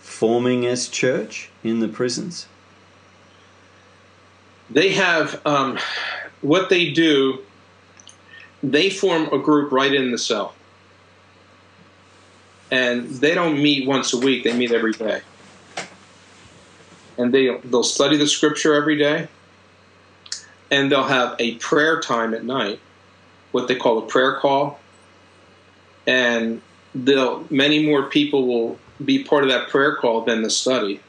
forming 0.00 0.66
as 0.66 0.88
church 0.88 1.50
in 1.62 1.80
the 1.80 1.88
prisons? 1.88 2.46
They 4.68 4.90
have 4.90 5.40
um, 5.46 5.78
what 6.40 6.68
they 6.68 6.90
do. 6.90 7.40
They 8.62 8.90
form 8.90 9.28
a 9.32 9.38
group 9.38 9.72
right 9.72 9.92
in 9.92 10.12
the 10.12 10.18
cell, 10.18 10.54
and 12.70 13.08
they 13.08 13.34
don't 13.34 13.60
meet 13.60 13.88
once 13.88 14.12
a 14.12 14.18
week. 14.18 14.44
They 14.44 14.56
meet 14.56 14.70
every 14.70 14.92
day, 14.92 15.20
and 17.22 17.32
they 17.32 17.56
they'll 17.64 17.82
study 17.82 18.16
the 18.16 18.26
scripture 18.26 18.74
every 18.74 18.96
day, 18.96 19.28
and 20.70 20.90
they'll 20.90 21.04
have 21.04 21.36
a 21.38 21.54
prayer 21.56 22.00
time 22.00 22.34
at 22.34 22.44
night, 22.44 22.80
what 23.52 23.68
they 23.68 23.76
call 23.76 23.98
a 23.98 24.06
prayer 24.06 24.36
call, 24.36 24.78
and 26.06 26.60
they'll 26.94 27.46
many 27.50 27.86
more 27.86 28.04
people 28.04 28.46
will 28.46 28.78
be 29.02 29.24
part 29.24 29.44
of 29.44 29.50
that 29.50 29.68
prayer 29.68 29.96
call 29.96 30.24
than 30.24 30.42
the 30.42 30.50
study 30.50 31.00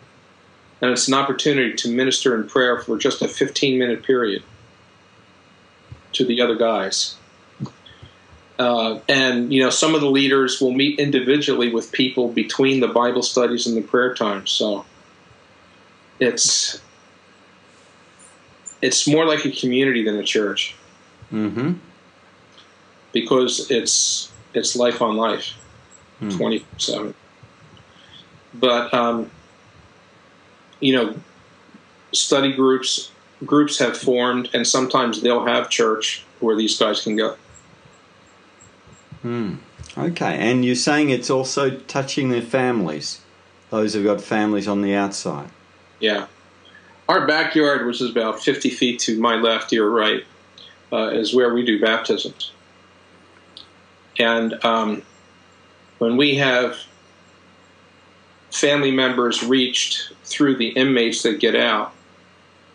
and 0.83 0.91
it's 0.91 1.07
an 1.07 1.13
opportunity 1.13 1.73
to 1.73 1.89
minister 1.89 2.35
in 2.35 2.45
prayer 2.45 2.77
for 2.77 2.97
just 2.97 3.21
a 3.21 3.27
15 3.29 3.79
minute 3.79 4.03
period 4.03 4.43
to 6.11 6.25
the 6.25 6.41
other 6.41 6.55
guys. 6.55 7.15
Uh, 8.59 8.99
and 9.07 9.53
you 9.53 9.63
know, 9.63 9.69
some 9.69 9.95
of 9.95 10.01
the 10.01 10.09
leaders 10.09 10.59
will 10.59 10.73
meet 10.73 10.99
individually 10.99 11.73
with 11.73 11.93
people 11.93 12.33
between 12.33 12.81
the 12.81 12.89
Bible 12.89 13.23
studies 13.23 13.65
and 13.65 13.77
the 13.77 13.81
prayer 13.81 14.13
times. 14.13 14.51
So 14.51 14.85
it's 16.19 16.81
it's 18.81 19.07
more 19.07 19.25
like 19.25 19.45
a 19.45 19.51
community 19.51 20.03
than 20.03 20.17
a 20.17 20.23
church. 20.23 20.75
Mm-hmm. 21.31 21.73
Because 23.11 23.71
it's 23.71 24.31
it's 24.53 24.75
life 24.75 25.01
on 25.01 25.15
life, 25.15 25.53
hmm. 26.19 26.29
twenty 26.29 26.59
mm. 26.59 26.65
seven. 26.81 27.13
But 28.53 28.93
um, 28.93 29.31
you 30.79 30.93
know, 30.93 31.15
study 32.11 32.53
groups 32.53 33.11
groups 33.45 33.79
have 33.79 33.97
formed, 33.97 34.49
and 34.53 34.65
sometimes 34.65 35.21
they'll 35.21 35.45
have 35.45 35.69
church 35.69 36.23
where 36.39 36.55
these 36.55 36.77
guys 36.77 37.01
can 37.01 37.15
go. 37.15 37.35
Hmm. 39.21 39.55
Okay, 39.97 40.37
and 40.37 40.65
you're 40.65 40.75
saying 40.75 41.09
it's 41.09 41.29
also 41.29 41.77
touching 41.77 42.29
their 42.29 42.41
families, 42.41 43.21
those 43.69 43.93
who've 43.93 44.03
got 44.03 44.21
families 44.21 44.67
on 44.67 44.81
the 44.81 44.95
outside. 44.95 45.49
Yeah, 46.03 46.27
our 47.07 47.25
backyard, 47.25 47.85
which 47.85 48.01
is 48.01 48.09
about 48.09 48.43
50 48.43 48.69
feet 48.71 48.99
to 49.01 49.17
my 49.21 49.35
left, 49.35 49.71
your 49.71 49.89
right, 49.89 50.25
uh, 50.91 51.11
is 51.11 51.33
where 51.33 51.53
we 51.53 51.63
do 51.63 51.79
baptisms. 51.79 52.51
And 54.19 54.61
um, 54.65 55.03
when 55.99 56.17
we 56.17 56.35
have 56.35 56.77
family 58.51 58.91
members 58.91 59.43
reached 59.43 60.11
through 60.25 60.57
the 60.57 60.71
inmates 60.71 61.23
that 61.23 61.39
get 61.39 61.55
out, 61.55 61.93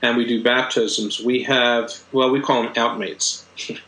and 0.00 0.16
we 0.16 0.24
do 0.24 0.42
baptisms, 0.42 1.20
we 1.20 1.42
have, 1.42 1.92
well, 2.12 2.30
we 2.30 2.40
call 2.40 2.62
them 2.62 2.72
outmates. 2.74 3.44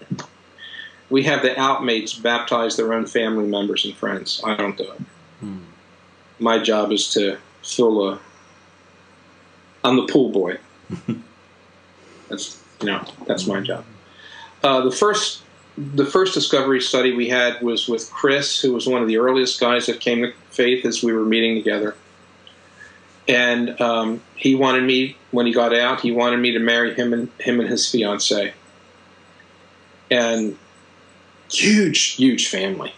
we 1.09 1.22
have 1.22 1.40
the 1.40 1.55
outmates 1.55 2.20
baptize 2.20 2.76
their 2.76 2.92
own 2.92 3.07
family 3.07 3.46
members 3.46 3.87
and 3.87 3.94
friends. 3.94 4.42
I 4.44 4.55
don't 4.55 4.76
do 4.76 4.85
it. 4.85 5.00
Hmm. 5.40 5.59
My 6.38 6.59
job 6.59 6.92
is 6.92 7.11
to 7.14 7.38
fill 7.62 8.07
a. 8.07 8.20
I'm 9.84 9.96
the 9.96 10.06
pool 10.06 10.30
boy. 10.30 10.58
that's 12.28 12.62
you 12.80 12.86
know 12.86 13.04
that's 13.26 13.46
my 13.46 13.60
job. 13.60 13.84
Uh, 14.62 14.82
the 14.82 14.90
first 14.90 15.42
the 15.76 16.04
first 16.04 16.34
discovery 16.34 16.80
study 16.80 17.14
we 17.14 17.28
had 17.28 17.62
was 17.62 17.88
with 17.88 18.10
Chris, 18.10 18.60
who 18.60 18.72
was 18.72 18.86
one 18.86 19.00
of 19.02 19.08
the 19.08 19.16
earliest 19.16 19.60
guys 19.60 19.86
that 19.86 20.00
came 20.00 20.22
to 20.22 20.32
faith 20.50 20.84
as 20.84 21.02
we 21.02 21.12
were 21.12 21.24
meeting 21.24 21.54
together. 21.54 21.96
And 23.28 23.80
um, 23.80 24.22
he 24.34 24.54
wanted 24.54 24.82
me 24.82 25.16
when 25.30 25.46
he 25.46 25.52
got 25.52 25.74
out. 25.74 26.00
He 26.00 26.10
wanted 26.10 26.38
me 26.38 26.52
to 26.52 26.58
marry 26.58 26.94
him 26.94 27.12
and 27.12 27.28
him 27.38 27.60
and 27.60 27.68
his 27.68 27.88
fiance. 27.88 28.52
And 30.10 30.58
huge, 31.50 32.14
huge 32.14 32.48
family. 32.48 32.92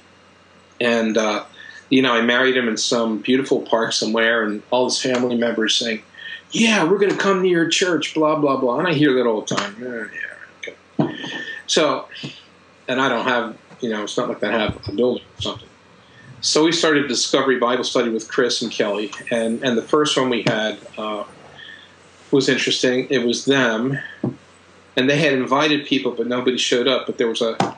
And 0.80 1.16
uh, 1.18 1.44
you 1.90 2.00
know, 2.00 2.14
I 2.14 2.22
married 2.22 2.56
him 2.56 2.68
in 2.68 2.78
some 2.78 3.18
beautiful 3.18 3.60
park 3.60 3.92
somewhere, 3.92 4.42
and 4.42 4.62
all 4.70 4.86
his 4.86 5.00
family 5.00 5.36
members 5.36 5.74
saying, 5.74 6.02
"Yeah, 6.52 6.84
we're 6.84 6.98
going 6.98 7.12
to 7.12 7.18
come 7.18 7.42
to 7.42 7.48
your 7.48 7.68
church," 7.68 8.14
blah 8.14 8.36
blah 8.36 8.58
blah. 8.58 8.78
And 8.78 8.88
I 8.88 8.94
hear 8.94 9.14
that 9.14 9.26
all 9.26 9.42
the 9.42 9.54
time. 9.54 9.76
Oh, 9.82 10.08
yeah, 10.14 10.72
okay. 11.00 11.16
So 11.66 12.06
and 12.88 13.00
I 13.00 13.08
don't 13.08 13.24
have, 13.24 13.56
you 13.80 13.90
know, 13.90 14.02
it's 14.02 14.16
not 14.16 14.28
like 14.28 14.42
I 14.42 14.52
have 14.52 14.88
a 14.88 14.92
building 14.92 15.24
or 15.38 15.42
something. 15.42 15.68
So 16.40 16.64
we 16.64 16.72
started 16.72 17.08
Discovery 17.08 17.58
Bible 17.58 17.84
Study 17.84 18.10
with 18.10 18.28
Chris 18.28 18.62
and 18.62 18.70
Kelly, 18.70 19.12
and 19.30 19.62
and 19.62 19.78
the 19.78 19.82
first 19.82 20.16
one 20.16 20.28
we 20.28 20.42
had 20.42 20.78
uh, 20.98 21.24
was 22.30 22.48
interesting. 22.48 23.06
It 23.10 23.24
was 23.24 23.44
them, 23.44 23.98
and 24.96 25.08
they 25.08 25.18
had 25.18 25.34
invited 25.34 25.86
people, 25.86 26.12
but 26.12 26.26
nobody 26.26 26.58
showed 26.58 26.88
up. 26.88 27.06
But 27.06 27.18
there 27.18 27.28
was 27.28 27.42
a 27.42 27.76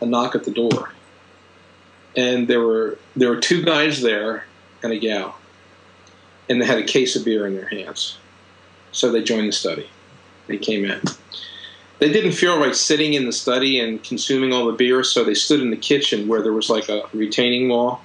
a 0.00 0.06
knock 0.06 0.36
at 0.36 0.44
the 0.44 0.52
door, 0.52 0.92
and 2.16 2.46
there 2.46 2.60
were 2.60 2.96
there 3.16 3.28
were 3.28 3.40
two 3.40 3.64
guys 3.64 4.02
there 4.02 4.44
and 4.84 4.92
a 4.92 4.98
gal, 4.98 5.36
and 6.48 6.60
they 6.60 6.66
had 6.66 6.78
a 6.78 6.84
case 6.84 7.16
of 7.16 7.24
beer 7.24 7.46
in 7.46 7.54
their 7.54 7.68
hands. 7.68 8.18
So 8.92 9.10
they 9.10 9.22
joined 9.22 9.48
the 9.48 9.52
study. 9.52 9.88
They 10.46 10.58
came 10.58 10.84
in 10.84 11.00
they 11.98 12.12
didn't 12.12 12.32
feel 12.32 12.58
right 12.58 12.74
sitting 12.74 13.14
in 13.14 13.26
the 13.26 13.32
study 13.32 13.80
and 13.80 14.02
consuming 14.02 14.52
all 14.52 14.66
the 14.66 14.72
beer, 14.72 15.04
so 15.04 15.24
they 15.24 15.34
stood 15.34 15.60
in 15.60 15.70
the 15.70 15.76
kitchen 15.76 16.28
where 16.28 16.42
there 16.42 16.52
was 16.52 16.68
like 16.68 16.88
a 16.88 17.02
retaining 17.12 17.68
wall. 17.68 18.02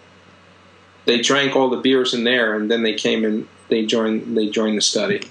They 1.05 1.21
drank 1.21 1.55
all 1.55 1.69
the 1.69 1.81
beers 1.81 2.13
in 2.13 2.23
there, 2.23 2.55
and 2.55 2.69
then 2.69 2.83
they 2.83 2.93
came 2.93 3.25
and 3.25 3.47
they 3.67 3.85
joined. 3.85 4.37
They 4.37 4.49
joined 4.49 4.77
the 4.77 4.81
study. 4.81 5.27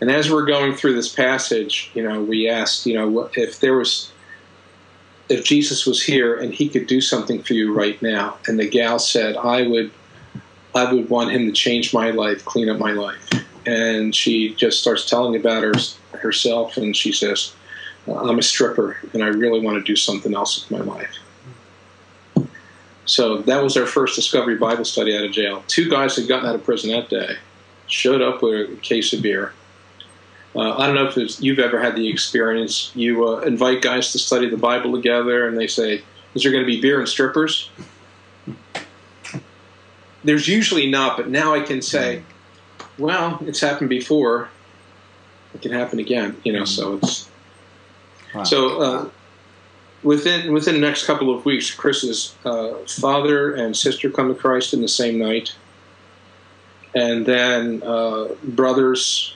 And 0.00 0.10
as 0.10 0.30
we're 0.30 0.44
going 0.44 0.74
through 0.74 0.94
this 0.94 1.12
passage, 1.12 1.90
you 1.94 2.02
know, 2.02 2.22
we 2.22 2.48
asked, 2.48 2.86
you 2.86 2.94
know, 2.94 3.30
if 3.34 3.60
there 3.60 3.74
was, 3.74 4.12
if 5.28 5.44
Jesus 5.44 5.86
was 5.86 6.02
here 6.02 6.36
and 6.36 6.52
he 6.52 6.68
could 6.68 6.88
do 6.88 7.00
something 7.00 7.42
for 7.42 7.54
you 7.54 7.72
right 7.72 8.00
now, 8.02 8.36
and 8.46 8.58
the 8.58 8.68
gal 8.68 8.98
said, 8.98 9.36
I 9.36 9.66
would, 9.66 9.92
I 10.74 10.92
would 10.92 11.08
want 11.10 11.32
him 11.32 11.46
to 11.46 11.52
change 11.52 11.92
my 11.92 12.10
life, 12.10 12.44
clean 12.44 12.68
up 12.68 12.78
my 12.78 12.92
life. 12.92 13.28
And 13.66 14.14
she 14.14 14.54
just 14.54 14.80
starts 14.80 15.08
telling 15.08 15.36
about 15.36 15.62
her 15.62 15.72
herself, 16.18 16.76
and 16.76 16.96
she 16.96 17.12
says, 17.12 17.54
I'm 18.08 18.38
a 18.38 18.42
stripper 18.42 18.96
and 19.12 19.22
I 19.22 19.28
really 19.28 19.60
want 19.60 19.78
to 19.78 19.82
do 19.84 19.96
something 19.96 20.34
else 20.34 20.68
with 20.68 20.78
my 20.78 20.84
life. 20.84 21.14
So 23.04 23.38
that 23.38 23.62
was 23.62 23.76
our 23.76 23.86
first 23.86 24.16
Discovery 24.16 24.56
Bible 24.56 24.84
study 24.84 25.16
out 25.16 25.24
of 25.24 25.32
jail. 25.32 25.64
Two 25.68 25.88
guys 25.90 26.16
had 26.16 26.28
gotten 26.28 26.48
out 26.48 26.54
of 26.54 26.64
prison 26.64 26.90
that 26.90 27.08
day 27.08 27.36
showed 27.86 28.22
up 28.22 28.42
with 28.42 28.70
a 28.70 28.76
case 28.76 29.12
of 29.12 29.22
beer. 29.22 29.52
Uh, 30.54 30.76
I 30.76 30.86
don't 30.86 30.94
know 30.94 31.08
if 31.08 31.40
you've 31.40 31.58
ever 31.58 31.80
had 31.80 31.94
the 31.94 32.08
experience. 32.08 32.90
You 32.94 33.26
uh, 33.26 33.40
invite 33.40 33.82
guys 33.82 34.12
to 34.12 34.18
study 34.18 34.48
the 34.48 34.56
Bible 34.56 34.92
together, 34.92 35.48
and 35.48 35.56
they 35.58 35.66
say, 35.66 36.02
is 36.34 36.42
there 36.42 36.52
going 36.52 36.64
to 36.64 36.66
be 36.66 36.80
beer 36.80 36.98
and 36.98 37.08
strippers? 37.08 37.70
There's 40.24 40.46
usually 40.46 40.88
not, 40.88 41.16
but 41.16 41.28
now 41.28 41.54
I 41.54 41.60
can 41.60 41.82
say, 41.82 42.22
well, 42.98 43.38
it's 43.42 43.60
happened 43.60 43.90
before. 43.90 44.48
It 45.54 45.62
can 45.62 45.72
happen 45.72 45.98
again, 45.98 46.36
you 46.44 46.52
know. 46.52 46.64
So 46.64 46.96
it's 46.96 47.28
wow. 48.34 48.44
so 48.44 48.80
uh, 48.80 49.08
within 50.02 50.52
within 50.52 50.74
the 50.74 50.80
next 50.80 51.04
couple 51.04 51.34
of 51.34 51.44
weeks, 51.44 51.70
Chris's 51.70 52.34
uh, 52.44 52.74
father 52.86 53.54
and 53.54 53.76
sister 53.76 54.10
come 54.10 54.28
to 54.28 54.34
Christ 54.34 54.72
in 54.72 54.80
the 54.80 54.88
same 54.88 55.18
night, 55.18 55.54
and 56.94 57.26
then 57.26 57.82
uh, 57.82 58.28
brothers 58.42 59.34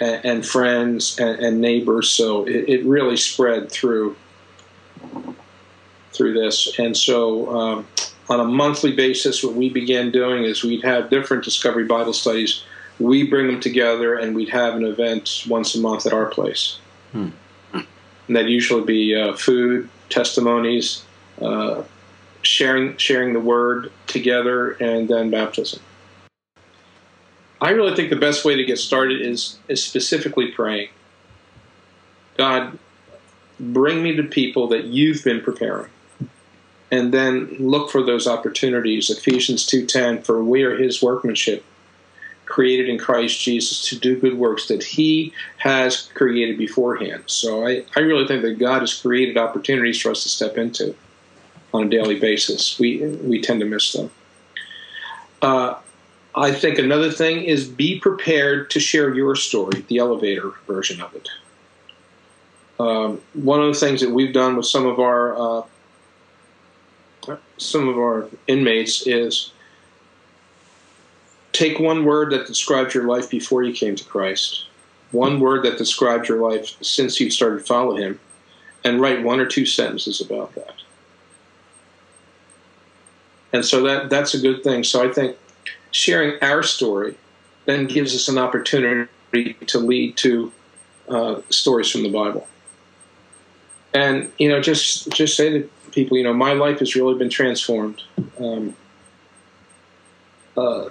and, 0.00 0.24
and 0.24 0.46
friends 0.46 1.18
and, 1.18 1.38
and, 1.40 1.60
neighbors. 1.60 2.10
So 2.10 2.46
it, 2.46 2.68
it, 2.68 2.84
really 2.84 3.16
spread 3.16 3.70
through 3.70 4.16
through 6.12 6.34
this, 6.34 6.78
and 6.78 6.96
so. 6.96 7.56
Um, 7.56 7.86
on 8.28 8.40
a 8.40 8.44
monthly 8.44 8.92
basis, 8.92 9.42
what 9.42 9.54
we 9.54 9.68
began 9.68 10.10
doing 10.10 10.44
is 10.44 10.62
we'd 10.62 10.84
have 10.84 11.10
different 11.10 11.44
Discovery 11.44 11.84
Bible 11.84 12.12
studies. 12.12 12.64
We 12.98 13.28
bring 13.28 13.48
them 13.48 13.60
together, 13.60 14.16
and 14.16 14.34
we'd 14.34 14.48
have 14.50 14.74
an 14.74 14.84
event 14.84 15.44
once 15.48 15.74
a 15.74 15.80
month 15.80 16.06
at 16.06 16.12
our 16.12 16.26
place. 16.26 16.78
Hmm. 17.12 17.30
And 17.72 18.36
that'd 18.36 18.50
usually 18.50 18.84
be 18.84 19.14
uh, 19.14 19.34
food, 19.34 19.90
testimonies, 20.08 21.04
uh, 21.40 21.82
sharing 22.42 22.96
sharing 22.96 23.32
the 23.34 23.40
word 23.40 23.92
together, 24.06 24.72
and 24.72 25.08
then 25.08 25.30
baptism. 25.30 25.80
I 27.60 27.70
really 27.70 27.94
think 27.94 28.10
the 28.10 28.16
best 28.16 28.44
way 28.44 28.56
to 28.56 28.64
get 28.64 28.78
started 28.78 29.20
is 29.20 29.58
is 29.68 29.82
specifically 29.84 30.50
praying. 30.52 30.88
God, 32.38 32.78
bring 33.60 34.02
me 34.02 34.16
to 34.16 34.22
people 34.22 34.68
that 34.68 34.84
you've 34.84 35.22
been 35.22 35.40
preparing. 35.40 35.90
And 36.94 37.12
then 37.12 37.56
look 37.58 37.90
for 37.90 38.04
those 38.04 38.28
opportunities. 38.28 39.10
Ephesians 39.10 39.66
2:10 39.66 40.22
for 40.22 40.44
we 40.44 40.62
are 40.62 40.76
his 40.76 41.02
workmanship 41.02 41.64
created 42.44 42.88
in 42.88 42.98
Christ 42.98 43.40
Jesus 43.40 43.88
to 43.88 43.98
do 43.98 44.14
good 44.16 44.38
works 44.38 44.68
that 44.68 44.84
he 44.84 45.32
has 45.56 46.08
created 46.14 46.56
beforehand. 46.56 47.24
So 47.26 47.66
I, 47.66 47.84
I 47.96 48.00
really 48.00 48.28
think 48.28 48.42
that 48.42 48.60
God 48.60 48.80
has 48.82 48.94
created 48.94 49.36
opportunities 49.36 50.00
for 50.00 50.12
us 50.12 50.22
to 50.22 50.28
step 50.28 50.56
into 50.56 50.94
on 51.72 51.86
a 51.86 51.88
daily 51.88 52.20
basis. 52.20 52.78
We 52.78 52.98
we 53.30 53.40
tend 53.40 53.58
to 53.58 53.66
miss 53.66 53.92
them. 53.92 54.12
Uh, 55.42 55.74
I 56.36 56.52
think 56.52 56.78
another 56.78 57.10
thing 57.10 57.42
is 57.42 57.66
be 57.66 57.98
prepared 57.98 58.70
to 58.70 58.78
share 58.78 59.12
your 59.12 59.34
story, 59.34 59.84
the 59.88 59.98
elevator 59.98 60.52
version 60.68 61.00
of 61.00 61.12
it. 61.16 61.28
Um, 62.78 63.20
one 63.32 63.60
of 63.60 63.74
the 63.74 63.80
things 63.80 64.00
that 64.00 64.10
we've 64.10 64.32
done 64.32 64.56
with 64.56 64.66
some 64.66 64.86
of 64.86 65.00
our 65.00 65.36
uh, 65.36 65.62
some 67.56 67.88
of 67.88 67.96
our 67.96 68.28
inmates 68.46 69.06
is 69.06 69.52
take 71.52 71.78
one 71.78 72.04
word 72.04 72.32
that 72.32 72.46
describes 72.46 72.94
your 72.94 73.04
life 73.04 73.30
before 73.30 73.62
you 73.62 73.72
came 73.72 73.96
to 73.96 74.04
Christ, 74.04 74.66
one 75.12 75.40
word 75.40 75.64
that 75.64 75.78
describes 75.78 76.28
your 76.28 76.38
life 76.50 76.76
since 76.82 77.20
you 77.20 77.30
started 77.30 77.60
to 77.60 77.64
follow 77.64 77.96
Him, 77.96 78.20
and 78.84 79.00
write 79.00 79.22
one 79.22 79.40
or 79.40 79.46
two 79.46 79.64
sentences 79.64 80.20
about 80.20 80.54
that. 80.54 80.74
And 83.52 83.64
so 83.64 83.82
that 83.82 84.10
that's 84.10 84.34
a 84.34 84.40
good 84.40 84.64
thing. 84.64 84.82
So 84.82 85.08
I 85.08 85.12
think 85.12 85.36
sharing 85.92 86.42
our 86.42 86.62
story 86.62 87.16
then 87.66 87.86
gives 87.86 88.14
us 88.14 88.28
an 88.28 88.36
opportunity 88.36 89.08
to 89.66 89.78
lead 89.78 90.16
to 90.18 90.52
uh, 91.08 91.40
stories 91.50 91.90
from 91.90 92.02
the 92.02 92.10
Bible. 92.10 92.48
And 93.94 94.32
you 94.38 94.48
know, 94.48 94.60
just 94.60 95.08
just 95.10 95.36
say 95.36 95.50
to 95.50 95.70
people, 95.94 96.16
you 96.16 96.24
know, 96.24 96.34
my 96.34 96.52
life 96.52 96.80
has 96.80 96.94
really 96.94 97.16
been 97.16 97.30
transformed. 97.30 98.02
Um, 98.38 98.76
uh, 100.56 100.88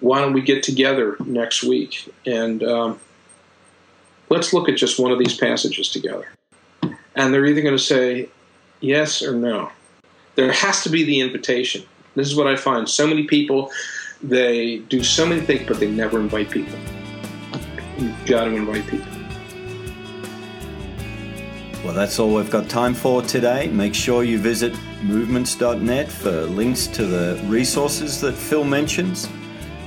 why 0.00 0.20
don't 0.20 0.32
we 0.32 0.42
get 0.42 0.62
together 0.62 1.16
next 1.24 1.62
week 1.62 2.12
and 2.24 2.62
um, 2.62 3.00
let's 4.28 4.52
look 4.52 4.68
at 4.68 4.76
just 4.76 4.98
one 4.98 5.10
of 5.10 5.18
these 5.18 5.36
passages 5.36 5.90
together? 5.90 6.28
And 7.14 7.34
they're 7.34 7.46
either 7.46 7.62
going 7.62 7.76
to 7.76 7.82
say 7.82 8.28
yes 8.80 9.22
or 9.22 9.34
no. 9.34 9.70
There 10.36 10.52
has 10.52 10.84
to 10.84 10.88
be 10.88 11.02
the 11.02 11.20
invitation. 11.20 11.84
This 12.14 12.28
is 12.28 12.36
what 12.36 12.46
I 12.46 12.54
find. 12.54 12.88
So 12.88 13.06
many 13.06 13.24
people 13.24 13.72
they 14.22 14.78
do 14.88 15.04
so 15.04 15.26
many 15.26 15.40
things, 15.40 15.66
but 15.66 15.78
they 15.78 15.90
never 15.90 16.18
invite 16.18 16.50
people. 16.50 16.78
You've 17.98 18.26
got 18.26 18.44
to 18.44 18.54
invite 18.54 18.86
people. 18.86 19.17
Well, 21.88 21.96
that's 21.96 22.18
all 22.18 22.34
we've 22.34 22.50
got 22.50 22.68
time 22.68 22.92
for 22.92 23.22
today. 23.22 23.68
Make 23.68 23.94
sure 23.94 24.22
you 24.22 24.38
visit 24.38 24.78
movements.net 25.02 26.12
for 26.12 26.42
links 26.42 26.86
to 26.88 27.06
the 27.06 27.42
resources 27.46 28.20
that 28.20 28.34
Phil 28.34 28.62
mentions, 28.62 29.26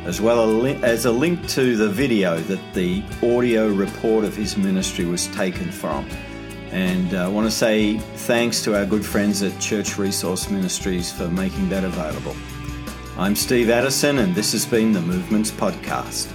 as 0.06 0.20
well 0.20 0.66
as 0.84 1.06
a 1.06 1.12
link 1.12 1.48
to 1.50 1.78
the 1.78 1.88
video 1.88 2.40
that 2.40 2.74
the 2.74 3.04
audio 3.22 3.68
report 3.68 4.26
of 4.26 4.36
his 4.36 4.58
ministry 4.58 5.06
was 5.06 5.28
taken 5.28 5.70
from. 5.70 6.10
And 6.72 7.14
uh, 7.14 7.26
I 7.26 7.28
want 7.28 7.46
to 7.46 7.52
say 7.52 8.00
thanks 8.00 8.64
to 8.64 8.76
our 8.76 8.88
good 8.88 9.06
friends 9.06 9.44
at 9.44 9.60
Church 9.60 10.00
Resource 10.00 10.50
Ministries 10.50 11.12
for 11.12 11.28
making 11.28 11.70
that 11.70 11.84
available. 11.84 12.36
I'm 13.16 13.36
Steve 13.36 13.70
Addison, 13.70 14.18
and 14.18 14.34
this 14.34 14.54
has 14.54 14.66
been 14.66 14.92
the 14.92 15.02
Movements 15.02 15.52
Podcast. 15.52 16.34